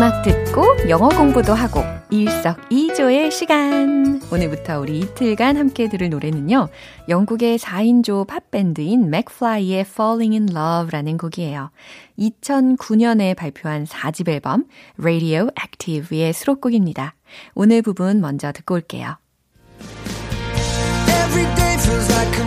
음악 0.00 0.22
듣고 0.22 0.64
영어 0.88 1.10
공부도 1.10 1.52
하고 1.52 1.82
일석이조의 2.08 3.30
시간. 3.30 4.22
오늘부터 4.32 4.80
우리 4.80 5.00
이틀간 5.00 5.58
함께 5.58 5.90
들을 5.90 6.08
노래는요. 6.08 6.68
영국의 7.10 7.58
4인조 7.58 8.26
팝밴드인 8.26 9.10
McFly의 9.10 9.80
Falling 9.80 10.32
in 10.32 10.48
Love라는 10.56 11.18
곡이에요. 11.18 11.70
2009년에 12.18 13.36
발표한 13.36 13.84
4집 13.84 14.30
앨범 14.30 14.64
Radio 14.98 15.50
Active의 15.62 16.32
수록곡입니다. 16.32 17.14
오늘 17.54 17.82
부분 17.82 18.22
먼저 18.22 18.52
듣고 18.52 18.76
올게요. 18.76 19.18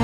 오 0.00 0.03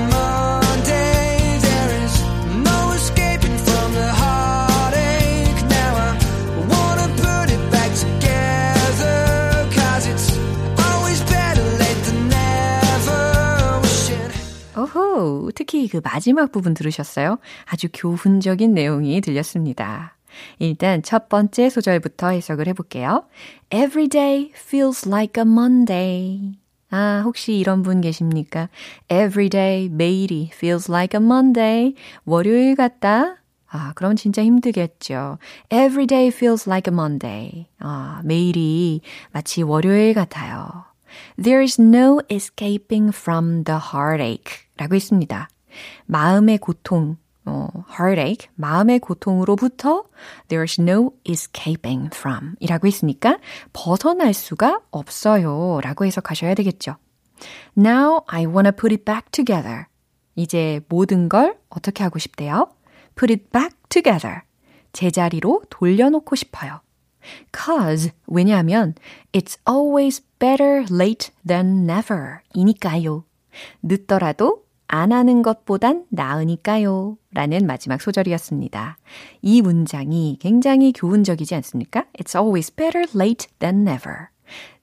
호, 15.21 15.51
특히 15.53 15.87
그 15.87 16.01
마지막 16.03 16.51
부분 16.51 16.73
들으셨어요? 16.73 17.37
아주 17.65 17.87
교훈적인 17.93 18.73
내용이 18.73 19.21
들렸습니다. 19.21 20.17
일단 20.59 21.03
첫 21.03 21.29
번째 21.29 21.69
소절부터 21.69 22.29
해석을 22.29 22.67
해볼게요. 22.67 23.25
Every 23.69 24.07
day 24.07 24.51
feels 24.55 25.07
like 25.07 25.41
a 25.41 25.49
Monday. 25.49 26.53
아, 26.89 27.21
혹시 27.23 27.53
이런 27.53 27.83
분 27.83 28.01
계십니까? 28.01 28.69
Every 29.09 29.49
day, 29.49 29.87
매일이 29.89 30.49
feels 30.53 30.91
like 30.91 31.17
a 31.19 31.23
Monday. 31.23 31.95
월요일 32.25 32.75
같다? 32.75 33.37
아, 33.69 33.93
그럼 33.95 34.17
진짜 34.17 34.43
힘들겠죠. 34.43 35.37
Every 35.69 36.05
day 36.05 36.27
feels 36.27 36.69
like 36.69 36.91
a 36.91 36.93
Monday. 36.93 37.67
아, 37.79 38.21
매일이 38.25 38.99
마치 39.31 39.63
월요일 39.63 40.13
같아요. 40.13 40.83
There's 41.37 41.79
no 41.81 42.21
escaping 42.29 43.13
from 43.15 43.63
the 43.63 43.79
heartache 43.79 44.67
라고 44.81 44.95
했습니다. 44.95 45.47
마음의 46.07 46.57
고통, 46.57 47.17
어, 47.45 47.69
heartache, 47.87 48.49
마음의 48.55 48.97
고통으로부터 48.99 50.05
there's 50.47 50.81
no 50.81 51.11
escaping 51.29 52.09
from 52.11 52.55
이라고 52.59 52.87
했으니까 52.87 53.37
벗어날 53.73 54.33
수가 54.33 54.81
없어요 54.89 55.79
라고 55.83 56.05
해석하셔야 56.05 56.55
되겠죠. 56.55 56.95
Now 57.77 58.21
I 58.25 58.45
wanna 58.47 58.71
put 58.71 58.91
it 58.91 59.05
back 59.05 59.29
together. 59.31 59.85
이제 60.35 60.81
모든 60.89 61.29
걸 61.29 61.59
어떻게 61.69 62.03
하고 62.03 62.17
싶대요? 62.17 62.71
Put 63.15 63.31
it 63.31 63.51
back 63.51 63.77
together. 63.89 64.41
제자리로 64.93 65.61
돌려놓고 65.69 66.35
싶어요. 66.35 66.81
Cause, 67.53 68.11
왜냐하면 68.25 68.95
it's 69.31 69.59
always 69.69 70.23
better 70.39 70.85
late 70.91 71.31
than 71.45 71.87
never 71.87 72.39
이니까요. 72.55 73.25
늦더라도 73.83 74.60
안 74.93 75.13
하는 75.13 75.41
것보단 75.41 76.03
나으니까요. 76.09 77.17
라는 77.33 77.65
마지막 77.65 78.01
소절이었습니다. 78.01 78.97
이 79.41 79.61
문장이 79.61 80.37
굉장히 80.41 80.91
교훈적이지 80.91 81.55
않습니까? 81.55 82.03
It's 82.19 82.35
always 82.37 82.75
better 82.75 83.07
late 83.15 83.47
than 83.59 83.87
never. 83.87 84.27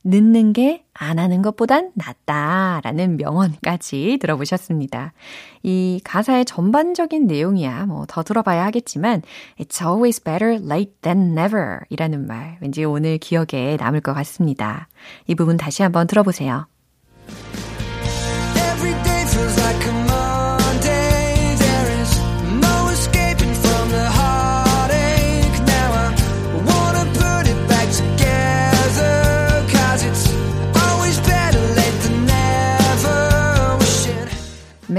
늦는 0.05 0.55
게 0.55 0.83
안 0.94 1.18
하는 1.18 1.42
것보단 1.42 1.92
낫다 1.94 2.81
라는 2.83 3.18
명언까지 3.18 4.18
들어보셨습니다. 4.21 5.12
이 5.62 6.01
가사의 6.05 6.47
전반적인 6.47 7.27
내용이야 7.27 7.85
뭐 7.87 8.07
더 8.09 8.23
들어봐야 8.23 8.64
하겠지만 8.64 9.21
It's 9.61 9.85
always 9.87 10.23
better 10.25 10.55
late 10.55 10.94
than 11.03 11.37
never 11.38 11.81
이라는 11.90 12.27
말 12.27 12.57
왠지 12.62 12.83
오늘 12.85 13.18
기억에 13.18 13.77
남을 13.79 14.01
것 14.01 14.14
같습니다. 14.14 14.88
이 15.27 15.35
부분 15.35 15.59
다시 15.59 15.83
한번 15.83 16.07
들어보세요. 16.07 16.66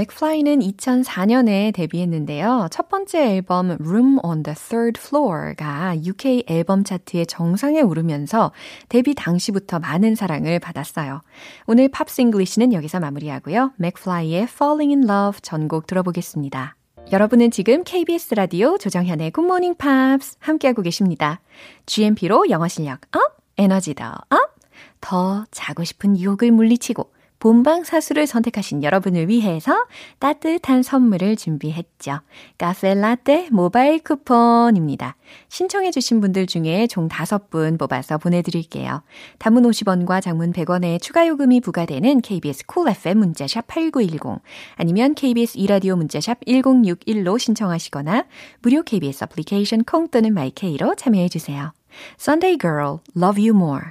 McFly는 0.00 0.60
2004년에 0.60 1.74
데뷔했는데요. 1.74 2.68
첫 2.70 2.88
번째 2.88 3.36
앨범 3.36 3.72
Room 3.72 4.18
on 4.22 4.42
the 4.42 4.54
Third 4.54 4.98
Floor가 4.98 5.94
UK 6.02 6.44
앨범 6.46 6.84
차트의 6.84 7.26
정상에 7.26 7.82
오르면서 7.82 8.52
데뷔 8.88 9.14
당시부터 9.14 9.78
많은 9.78 10.14
사랑을 10.14 10.58
받았어요. 10.58 11.20
오늘 11.66 11.88
Pops 11.88 12.22
English는 12.22 12.72
여기서 12.72 12.98
마무리하고요. 13.00 13.72
McFly의 13.76 14.44
Falling 14.44 14.94
in 14.94 15.04
Love 15.04 15.40
전곡 15.42 15.86
들어보겠습니다. 15.86 16.76
여러분은 17.12 17.50
지금 17.50 17.84
KBS 17.84 18.34
라디오 18.34 18.78
조정현의 18.78 19.32
Good 19.32 19.46
Morning 19.46 19.76
Pops 19.76 20.36
함께하고 20.38 20.80
계십니다. 20.80 21.40
GMP로 21.84 22.48
영어 22.48 22.68
실력 22.68 23.00
up, 23.14 23.20
에너지도 23.58 24.04
up, 24.04 24.56
더 25.02 25.44
자고 25.50 25.84
싶은 25.84 26.18
유혹을 26.18 26.52
물리치고 26.52 27.19
본방 27.40 27.84
사수를 27.84 28.26
선택하신 28.26 28.82
여러분을 28.82 29.28
위해서 29.28 29.86
따뜻한 30.18 30.82
선물을 30.82 31.36
준비했죠. 31.36 32.20
카페 32.58 32.94
라떼 32.94 33.48
모바일 33.50 33.98
쿠폰입니다. 33.98 35.16
신청해주신 35.48 36.20
분들 36.20 36.46
중에 36.46 36.86
총 36.86 37.08
5분 37.08 37.78
뽑아서 37.78 38.18
보내드릴게요. 38.18 39.02
단문 39.38 39.64
50원과 39.64 40.20
장문 40.20 40.52
100원의 40.52 41.00
추가 41.00 41.26
요금이 41.26 41.60
부과되는 41.60 42.20
KBS 42.20 42.66
Cool 42.66 42.96
FM 42.96 43.18
문자샵 43.18 43.66
8910 43.66 44.42
아니면 44.76 45.14
KBS 45.14 45.56
이라디오 45.56 45.96
문자샵 45.96 46.40
1061로 46.46 47.38
신청하시거나 47.38 48.26
무료 48.60 48.82
KBS 48.82 49.24
애플리케이션 49.24 49.84
콩 49.84 50.08
또는 50.08 50.34
마이케이로 50.34 50.94
참여해주세요. 50.94 51.72
Sunday 52.18 52.58
Girl, 52.58 52.98
Love 53.16 53.48
You 53.48 53.56
More 53.56 53.86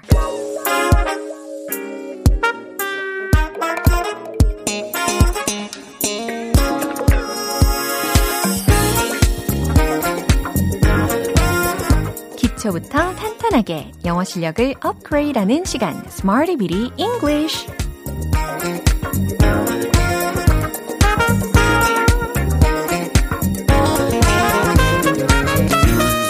기초부터 12.59 13.15
탄탄하게 13.15 13.91
영어 14.05 14.23
실력을 14.25 14.75
업그레이드하는 14.83 15.63
시간 15.63 16.03
Smarty 16.07 16.57
Bitty 16.57 16.91
English 16.97 17.65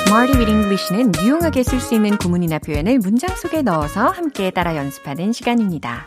Smarty 0.05 0.37
Bitty 0.37 0.55
English는 0.55 1.11
유용하게 1.23 1.63
쓸 1.63 1.79
수 1.79 1.95
있는 1.95 2.15
구문이나 2.17 2.59
표현을 2.59 2.99
문장 2.99 3.35
속에 3.35 3.63
넣어서 3.63 4.07
함께 4.07 4.51
따라 4.51 4.75
연습하는 4.75 5.33
시간입니다. 5.33 6.05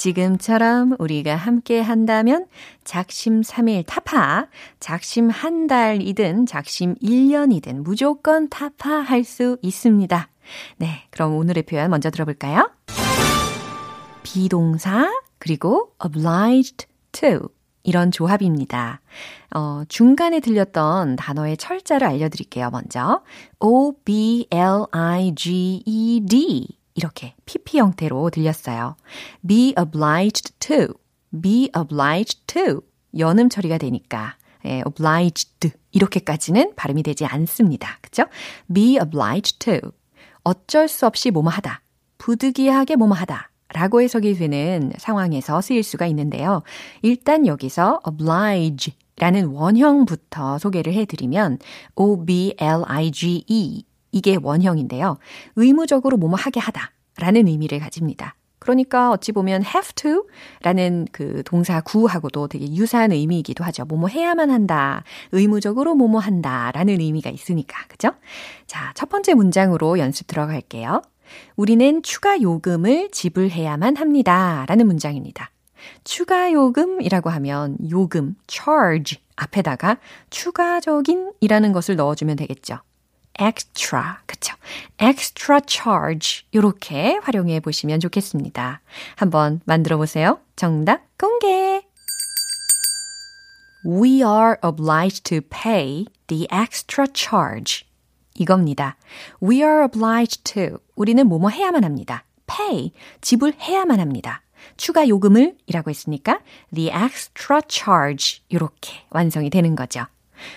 지금처럼 0.00 0.96
우리가 0.98 1.36
함께 1.36 1.78
한다면 1.78 2.46
작심 2.84 3.42
3일 3.42 3.84
타파, 3.86 4.46
작심 4.78 5.28
한 5.28 5.66
달이든 5.66 6.46
작심 6.46 6.94
1년이든 6.94 7.82
무조건 7.82 8.48
타파할 8.48 9.24
수 9.24 9.58
있습니다. 9.60 10.28
네, 10.78 11.06
그럼 11.10 11.34
오늘의 11.36 11.64
표현 11.64 11.90
먼저 11.90 12.10
들어볼까요? 12.10 12.70
비동사 14.22 15.12
그리고 15.38 15.92
obliged 16.02 16.86
to 17.12 17.50
이런 17.82 18.10
조합입니다. 18.10 19.02
어, 19.54 19.82
중간에 19.86 20.40
들렸던 20.40 21.16
단어의 21.16 21.58
철자를 21.58 22.08
알려드릴게요. 22.08 22.70
먼저 22.70 23.22
O-B-L-I-G-E-D 23.58 24.50
이렇게 27.00 27.34
PP 27.46 27.78
형태로 27.78 28.28
들렸어요. 28.28 28.94
be 29.46 29.74
obliged 29.80 30.52
to, 30.58 30.88
be 31.40 31.70
obliged 31.74 32.40
to 32.46 32.82
연음 33.18 33.48
처리가 33.48 33.78
되니까 33.78 34.36
예, 34.66 34.82
obliged 34.86 35.70
이렇게까지는 35.92 36.74
발음이 36.76 37.02
되지 37.02 37.24
않습니다. 37.24 37.98
그쵸? 38.02 38.24
be 38.72 38.98
obliged 39.02 39.58
to 39.58 39.78
어쩔 40.44 40.88
수 40.88 41.06
없이 41.06 41.30
뭐뭐 41.30 41.48
하다, 41.50 41.80
부득이하게 42.18 42.96
뭐뭐 42.96 43.14
하다 43.14 43.50
라고 43.72 44.02
해석이 44.02 44.34
되는 44.34 44.92
상황에서 44.98 45.62
쓰일 45.62 45.82
수가 45.82 46.06
있는데요. 46.06 46.62
일단 47.00 47.46
여기서 47.46 48.00
oblige 48.06 48.94
라는 49.16 49.46
원형부터 49.46 50.58
소개를 50.58 50.92
해드리면 50.94 51.58
oblige 51.94 53.44
이게 54.12 54.36
원형인데요. 54.40 55.18
의무적으로 55.56 56.16
뭐뭐 56.16 56.36
하게 56.36 56.60
하다 56.60 56.90
라는 57.18 57.48
의미를 57.48 57.78
가집니다. 57.78 58.34
그러니까 58.58 59.10
어찌 59.10 59.32
보면 59.32 59.62
have 59.62 59.92
to 59.94 60.26
라는 60.62 61.06
그 61.12 61.42
동사 61.44 61.80
구하고도 61.80 62.48
되게 62.48 62.72
유사한 62.74 63.10
의미이기도 63.10 63.64
하죠. 63.64 63.84
뭐뭐 63.86 64.08
해야만 64.08 64.50
한다. 64.50 65.02
의무적으로 65.32 65.94
뭐뭐 65.94 66.20
한다. 66.20 66.70
라는 66.72 67.00
의미가 67.00 67.30
있으니까. 67.30 67.86
그죠? 67.88 68.12
자, 68.66 68.92
첫 68.94 69.08
번째 69.08 69.34
문장으로 69.34 69.98
연습 69.98 70.26
들어갈게요. 70.26 71.02
우리는 71.56 72.02
추가 72.02 72.40
요금을 72.40 73.10
지불해야만 73.12 73.96
합니다. 73.96 74.64
라는 74.68 74.86
문장입니다. 74.86 75.50
추가 76.04 76.52
요금이라고 76.52 77.30
하면 77.30 77.78
요금, 77.90 78.34
charge 78.48 79.22
앞에다가 79.36 79.96
추가적인 80.28 81.32
이라는 81.40 81.72
것을 81.72 81.96
넣어주면 81.96 82.36
되겠죠. 82.36 82.80
Extra, 83.38 84.02
그쵸? 84.26 84.54
extra 85.00 85.60
charge. 85.66 86.44
이렇게 86.50 87.18
활용해 87.22 87.60
보시면 87.60 88.00
좋겠습니다. 88.00 88.80
한번 89.16 89.60
만들어 89.64 89.96
보세요. 89.96 90.40
정답 90.56 91.02
공개! 91.18 91.82
We 93.84 94.22
are 94.22 94.56
obliged 94.62 95.22
to 95.24 95.40
pay 95.40 96.04
the 96.26 96.46
extra 96.52 97.06
charge. 97.12 97.86
이겁니다. 98.34 98.96
We 99.42 99.56
are 99.62 99.84
obliged 99.84 100.44
to. 100.44 100.78
우리는 100.96 101.26
뭐뭐 101.26 101.50
해야만 101.50 101.84
합니다. 101.84 102.24
pay. 102.46 102.92
지불해야만 103.20 104.00
합니다. 104.00 104.42
추가 104.76 105.08
요금을 105.08 105.56
이라고 105.66 105.90
했으니까 105.90 106.40
the 106.74 106.90
extra 106.90 107.60
charge. 107.68 108.42
이렇게 108.48 109.04
완성이 109.10 109.50
되는 109.50 109.74
거죠. 109.74 110.04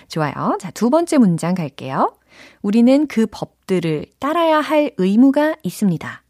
좋아요. 0.08 0.56
자, 0.60 0.70
두 0.70 0.90
번째 0.90 1.18
문장 1.18 1.54
갈게요. 1.54 2.16
우리는 2.62 3.06
그 3.06 3.26
법들을 3.30 4.06
따라야 4.18 4.60
할 4.60 4.92
의무가 4.98 5.56
있습니다. 5.62 6.24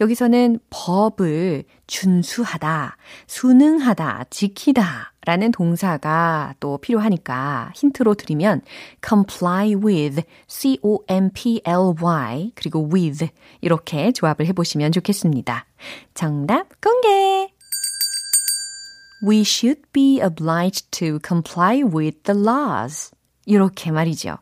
여기서는 0.00 0.58
법을 0.70 1.64
준수하다, 1.86 2.96
순응하다, 3.26 4.24
지키다 4.30 5.12
라는 5.24 5.52
동사가 5.52 6.54
또 6.60 6.78
필요하니까 6.78 7.72
힌트로 7.74 8.14
드리면 8.14 8.62
comply 9.06 9.74
with, 9.74 10.22
c-o-m-p-l-y 10.46 12.52
그리고 12.54 12.88
with 12.92 13.28
이렇게 13.60 14.12
조합을 14.12 14.46
해보시면 14.46 14.92
좋겠습니다. 14.92 15.66
정답 16.14 16.68
공개! 16.80 17.52
We 19.26 19.40
should 19.40 19.82
be 19.92 20.20
obliged 20.20 20.90
to 20.92 21.18
comply 21.26 21.82
with 21.82 22.22
the 22.22 22.40
laws. 22.40 23.10
이렇게 23.46 23.90
말이죠. 23.90 24.38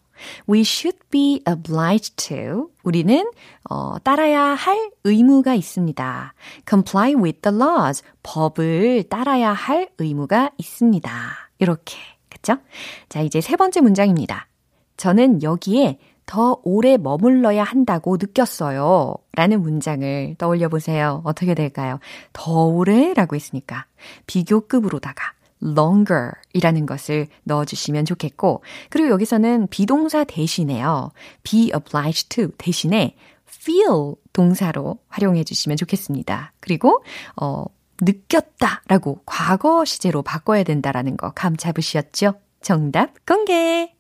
We 0.49 0.61
should 0.61 0.99
be 1.11 1.43
obliged 1.49 2.17
to. 2.29 2.71
우리는 2.83 3.31
어, 3.69 3.99
따라야 3.99 4.43
할 4.43 4.91
의무가 5.05 5.55
있습니다. 5.55 6.35
Comply 6.69 7.15
with 7.15 7.41
the 7.41 7.57
laws. 7.57 8.03
법을 8.23 9.05
따라야 9.09 9.53
할 9.53 9.89
의무가 9.99 10.51
있습니다. 10.59 11.11
이렇게. 11.59 11.97
그쵸? 12.29 12.59
자, 13.09 13.21
이제 13.21 13.41
세 13.41 13.57
번째 13.57 13.81
문장입니다. 13.81 14.49
저는 14.97 15.43
여기에 15.43 15.99
더 16.27 16.61
오래 16.65 16.97
머물러야 16.97 17.63
한다고 17.63 18.17
느꼈어요. 18.17 19.15
라는 19.35 19.63
문장을 19.63 20.35
떠올려 20.39 20.69
보세요. 20.69 21.23
어떻게 21.25 21.55
될까요? 21.55 22.01
더 22.33 22.65
오래? 22.65 23.15
라고 23.15 23.37
했으니까 23.37 23.87
비교급으로다가 24.27 25.36
longer 25.63 26.33
이라는 26.53 26.87
것을 26.87 27.29
넣어주시면 27.45 28.05
좋겠고, 28.05 28.63
그리고 28.91 29.11
여기서는 29.11 29.69
비동사 29.69 30.25
대신에요. 30.25 31.13
be 31.43 31.71
obliged 31.75 32.29
to 32.29 32.49
대신에 32.59 33.17
feel 33.49 34.15
동사로 34.33 34.99
활용해 35.09 35.45
주시면 35.45 35.77
좋겠습니다. 35.77 36.53
그리고, 36.61 37.03
어, 37.41 37.65
느꼈다 38.01 38.83
라고 38.89 39.21
과거 39.25 39.85
시제로 39.85 40.23
바꿔야 40.23 40.63
된다라는 40.65 41.17
거 41.17 41.31
감 41.35 41.57
잡으셨죠? 41.57 42.35
정답 42.61 43.15
공개! 43.27 43.95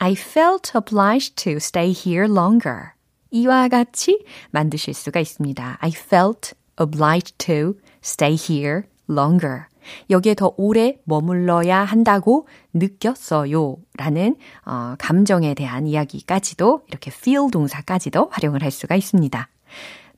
I 0.00 0.12
felt 0.12 0.72
obliged 0.76 1.34
to 1.36 1.56
stay 1.56 1.90
here 1.92 2.24
longer. 2.30 2.90
이와 3.30 3.68
같이 3.68 4.24
만드실 4.50 4.94
수가 4.94 5.20
있습니다. 5.20 5.78
I 5.80 5.90
felt 5.94 6.54
obliged 6.80 7.36
to 7.38 7.74
stay 8.02 8.34
here 8.34 8.82
longer. 9.08 9.64
여기에 10.10 10.34
더 10.34 10.52
오래 10.56 10.96
머물러야 11.04 11.80
한다고 11.82 12.46
느꼈어요. 12.74 13.76
라는 13.96 14.36
어, 14.66 14.94
감정에 14.98 15.54
대한 15.54 15.86
이야기까지도 15.86 16.82
이렇게 16.88 17.10
feel 17.10 17.50
동사까지도 17.50 18.28
활용을 18.30 18.62
할 18.62 18.70
수가 18.70 18.96
있습니다. 18.96 19.48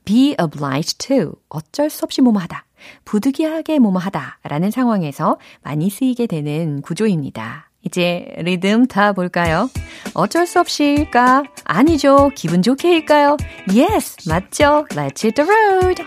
be 0.05 0.35
obliged 0.41 0.97
to 0.97 1.33
어쩔 1.49 1.89
수 1.89 2.03
없이 2.03 2.21
뭐뭐하다. 2.21 2.65
부득이하게 3.05 3.79
뭐뭐하다 3.79 4.39
라는 4.43 4.71
상황에서 4.71 5.37
많이 5.61 5.89
쓰이게 5.89 6.27
되는 6.27 6.81
구조입니다. 6.81 7.69
이제 7.83 8.33
리듬 8.37 8.85
타 8.85 9.11
볼까요? 9.13 9.69
어쩔 10.13 10.45
수 10.45 10.59
없이일까? 10.59 11.43
아니죠. 11.63 12.29
기분 12.35 12.61
좋게일까요? 12.61 13.37
Yes, 13.69 14.29
맞죠. 14.29 14.85
Let's 14.91 15.23
hit 15.23 15.33
the 15.33 15.49
road. 15.49 16.03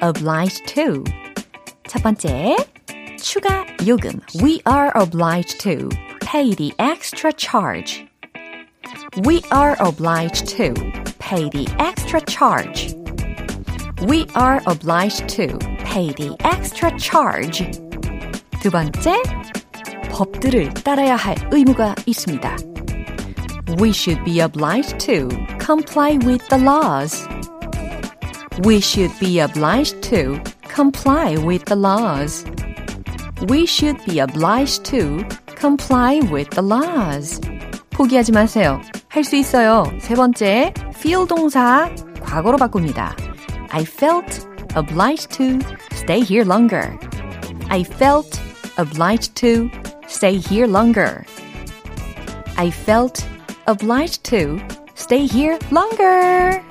obliged 0.00 0.66
to. 0.74 1.04
첫 1.88 2.02
번째, 2.02 2.56
추가 3.20 3.66
요금. 3.86 4.20
We 4.42 4.60
are 4.66 4.90
obliged 4.94 5.60
to 5.60 5.88
pay 6.20 6.54
the 6.54 6.72
extra 6.78 7.32
charge. 7.32 8.06
We 9.24 9.42
are 9.50 9.76
obliged 9.80 10.46
to 10.56 10.74
pay 11.18 11.48
the 11.50 11.66
extra 11.78 12.20
charge. 12.20 12.94
We 14.06 14.26
are 14.34 14.60
obliged 14.66 15.28
to 15.36 15.58
pay 15.84 16.12
the 16.12 16.36
extra 16.44 16.90
charge. 16.98 17.64
두 18.60 18.70
번째, 18.70 19.22
법들을 20.10 20.74
따라야 20.84 21.16
할 21.16 21.36
의무가 21.50 21.94
있습니다. 22.06 22.56
We 23.80 23.90
should 23.90 24.22
be 24.24 24.40
obliged 24.40 24.98
to 25.06 25.28
comply 25.58 26.18
with 26.24 26.46
the 26.48 26.62
laws. 26.62 27.26
We 28.64 28.80
should 28.80 29.12
be 29.18 29.40
obliged 29.40 30.02
to 30.10 30.40
comply 30.68 31.36
with 31.36 31.64
the 31.66 31.76
laws. 31.76 32.44
We 33.48 33.66
should 33.66 34.02
be 34.06 34.18
obliged 34.20 34.84
to 34.86 35.24
comply 35.54 36.20
with 36.30 36.50
the 36.50 36.62
laws. 36.62 37.40
포기하지 37.90 38.32
마세요. 38.32 38.80
할 39.08 39.24
수 39.24 39.36
있어요. 39.36 39.84
세 40.00 40.14
번째, 40.14 40.72
feel 40.94 41.26
동사 41.26 41.90
과거로 42.22 42.58
바꿉니다. 42.58 43.16
I 43.70 43.82
felt 43.82 44.46
obliged 44.76 45.30
to 45.36 45.58
stay 45.92 46.20
here 46.20 46.44
longer. 46.44 46.98
I 47.68 47.82
felt 47.82 48.40
obliged 48.76 49.34
to 49.36 49.70
stay 50.08 50.36
here 50.36 50.66
longer. 50.66 51.24
I 52.56 52.70
felt 52.70 53.24
obliged 53.66 54.22
to 54.30 54.58
stay 54.94 55.26
here 55.26 55.58
longer. 55.70 56.62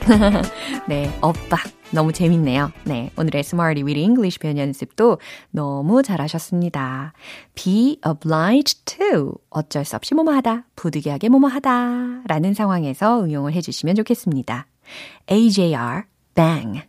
네, 0.88 1.10
엇박 1.20 1.60
너무 1.90 2.12
재밌네요. 2.12 2.70
네, 2.84 3.10
오늘의 3.16 3.40
Smarty 3.40 3.82
with 3.82 3.98
English 3.98 4.38
표현 4.38 4.58
연습도 4.58 5.18
너무 5.50 6.02
잘하셨습니다. 6.02 7.12
Be 7.54 7.98
obliged 8.06 8.84
to 8.84 9.34
어쩔 9.50 9.84
수 9.84 9.96
없이 9.96 10.14
뭐뭐 10.14 10.32
하다, 10.34 10.66
부득이하게 10.76 11.28
뭐뭐 11.28 11.48
하다 11.48 12.22
라는 12.26 12.54
상황에서 12.54 13.22
응용을 13.22 13.52
해주시면 13.52 13.96
좋겠습니다. 13.96 14.66
AJR, 15.30 16.04
bang. 16.34 16.82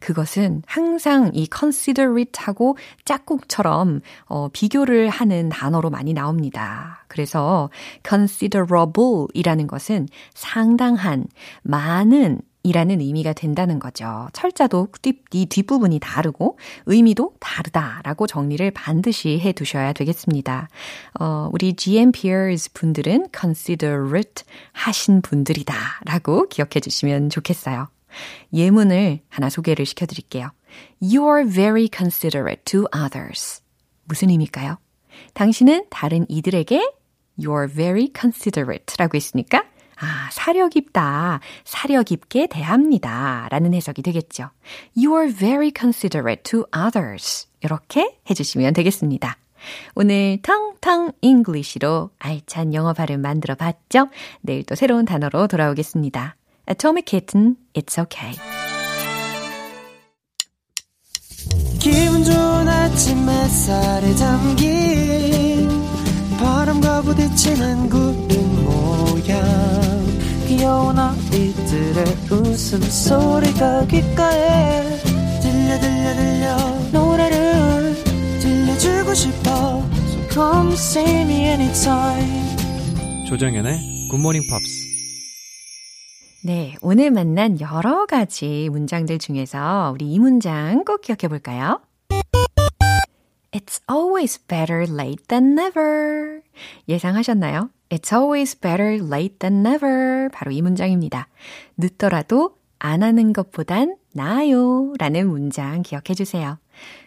그것은 0.00 0.62
항상 0.66 1.30
이 1.32 1.48
considerate하고 1.48 2.76
짝꿍처럼 3.04 4.00
어, 4.24 4.48
비교를 4.52 5.10
하는 5.10 5.48
단어로 5.48 5.90
많이 5.90 6.12
나옵니다. 6.12 7.04
그래서 7.06 7.70
considerable 8.06 9.28
이라는 9.32 9.68
것은 9.68 10.08
상당한, 10.34 11.26
많은 11.62 12.40
이라는 12.64 13.00
의미가 13.00 13.34
된다는 13.34 13.78
거죠. 13.78 14.28
철자도 14.32 14.88
이 15.32 15.46
뒷부분이 15.46 16.00
다르고 16.00 16.58
의미도 16.86 17.34
다르다라고 17.38 18.26
정리를 18.26 18.68
반드시 18.72 19.38
해 19.38 19.52
두셔야 19.52 19.92
되겠습니다. 19.92 20.68
어, 21.20 21.50
우리 21.52 21.74
GM 21.74 22.10
peers 22.10 22.72
분들은 22.72 23.28
considerate 23.38 24.44
하신 24.72 25.20
분들이다 25.20 25.74
라고 26.06 26.48
기억해 26.48 26.80
주시면 26.82 27.28
좋겠어요. 27.28 27.88
예문을 28.52 29.20
하나 29.28 29.50
소개를 29.50 29.84
시켜 29.84 30.06
드릴게요. 30.06 30.50
You 31.02 31.28
are 31.28 31.48
very 31.48 31.88
considerate 31.94 32.64
to 32.64 32.86
others. 32.96 33.62
무슨 34.04 34.30
의미일까요? 34.30 34.78
당신은 35.34 35.86
다른 35.90 36.24
이들에게 36.28 36.80
You're 37.38 37.70
very 37.70 38.10
considerate 38.18 38.96
라고 38.98 39.16
했으니까 39.16 39.64
아, 40.04 40.28
사려 40.30 40.68
깊다. 40.68 41.40
사려 41.64 42.02
깊게 42.02 42.48
대합니다. 42.48 43.48
라는 43.50 43.72
해석이 43.72 44.02
되겠죠. 44.02 44.50
You 44.96 45.16
are 45.18 45.32
very 45.32 45.72
considerate 45.76 46.42
to 46.42 46.64
others. 46.76 47.48
이렇게 47.62 48.18
해주시면 48.28 48.74
되겠습니다. 48.74 49.38
오늘 49.94 50.38
Tongue 50.42 50.77
Tongue 50.77 51.12
English로 51.22 52.10
알찬 52.18 52.74
영어 52.74 52.92
발음 52.92 53.22
만들어 53.22 53.54
봤죠? 53.54 54.08
내일 54.42 54.64
또 54.64 54.74
새로운 54.74 55.06
단어로 55.06 55.46
돌아오겠습니다. 55.46 56.36
Atomic 56.68 57.04
Kitten, 57.06 57.56
It's 57.72 57.98
Okay. 57.98 58.38
기분 61.78 62.24
좋은 62.24 62.68
아침 62.68 63.28
햇살에 63.28 64.14
담긴 64.14 65.68
바람과 66.38 67.02
부딪히는 67.02 67.88
모양 67.90 68.23
아이들의 71.04 72.04
웃음소리가 72.30 73.86
귓가에 73.86 74.82
들려 75.42 75.78
들려 75.78 76.14
들려 76.14 76.56
노래를 76.92 77.94
들려주고 78.40 79.12
싶어 79.12 79.82
So 80.08 80.28
come 80.30 80.72
see 80.72 81.20
me 81.22 81.40
anytime 81.46 82.56
조정연의 83.28 84.08
굿모닝 84.10 84.42
팝스 84.50 84.84
네, 86.46 86.74
오늘 86.82 87.10
만난 87.10 87.58
여러 87.60 88.06
가지 88.06 88.68
문장들 88.70 89.18
중에서 89.18 89.92
우리 89.94 90.12
이 90.12 90.18
문장 90.18 90.84
꼭 90.84 91.00
기억해 91.00 91.28
볼까요? 91.28 91.80
It's 93.50 93.80
always 93.90 94.38
better 94.46 94.82
late 94.82 95.24
than 95.28 95.58
never. 95.58 96.40
예상하셨나요? 96.88 97.70
It's 97.90 98.12
always 98.12 98.58
better 98.58 98.94
late 99.04 99.38
than 99.38 99.66
never. 99.66 100.28
바로 100.32 100.50
이 100.50 100.62
문장입니다. 100.62 101.28
늦더라도 101.76 102.56
안 102.78 103.02
하는 103.02 103.32
것보단 103.32 103.96
나아요. 104.12 104.92
라는 104.98 105.28
문장 105.28 105.82
기억해 105.82 106.14
주세요. 106.14 106.58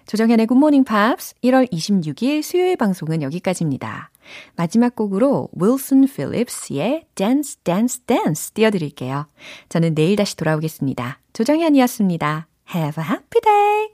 조정현의 0.05 0.47
굿모닝 0.47 0.85
팝스 0.85 1.35
1월 1.43 1.71
26일 1.71 2.41
수요일 2.41 2.77
방송은 2.77 3.21
여기까지입니다. 3.21 4.09
마지막 4.55 4.95
곡으로 4.95 5.49
윌슨 5.53 6.05
Dance, 7.63 8.01
Dance 8.05 8.53
띄워드릴게요. 8.53 9.27
저는 9.69 9.95
내일 9.95 10.15
다시 10.15 10.35
돌아오겠습니다. 10.37 11.19
조정현이었습니다. 11.33 12.47
Have 12.73 13.03
a 13.03 13.09
happy 13.09 13.41
day! 13.41 13.77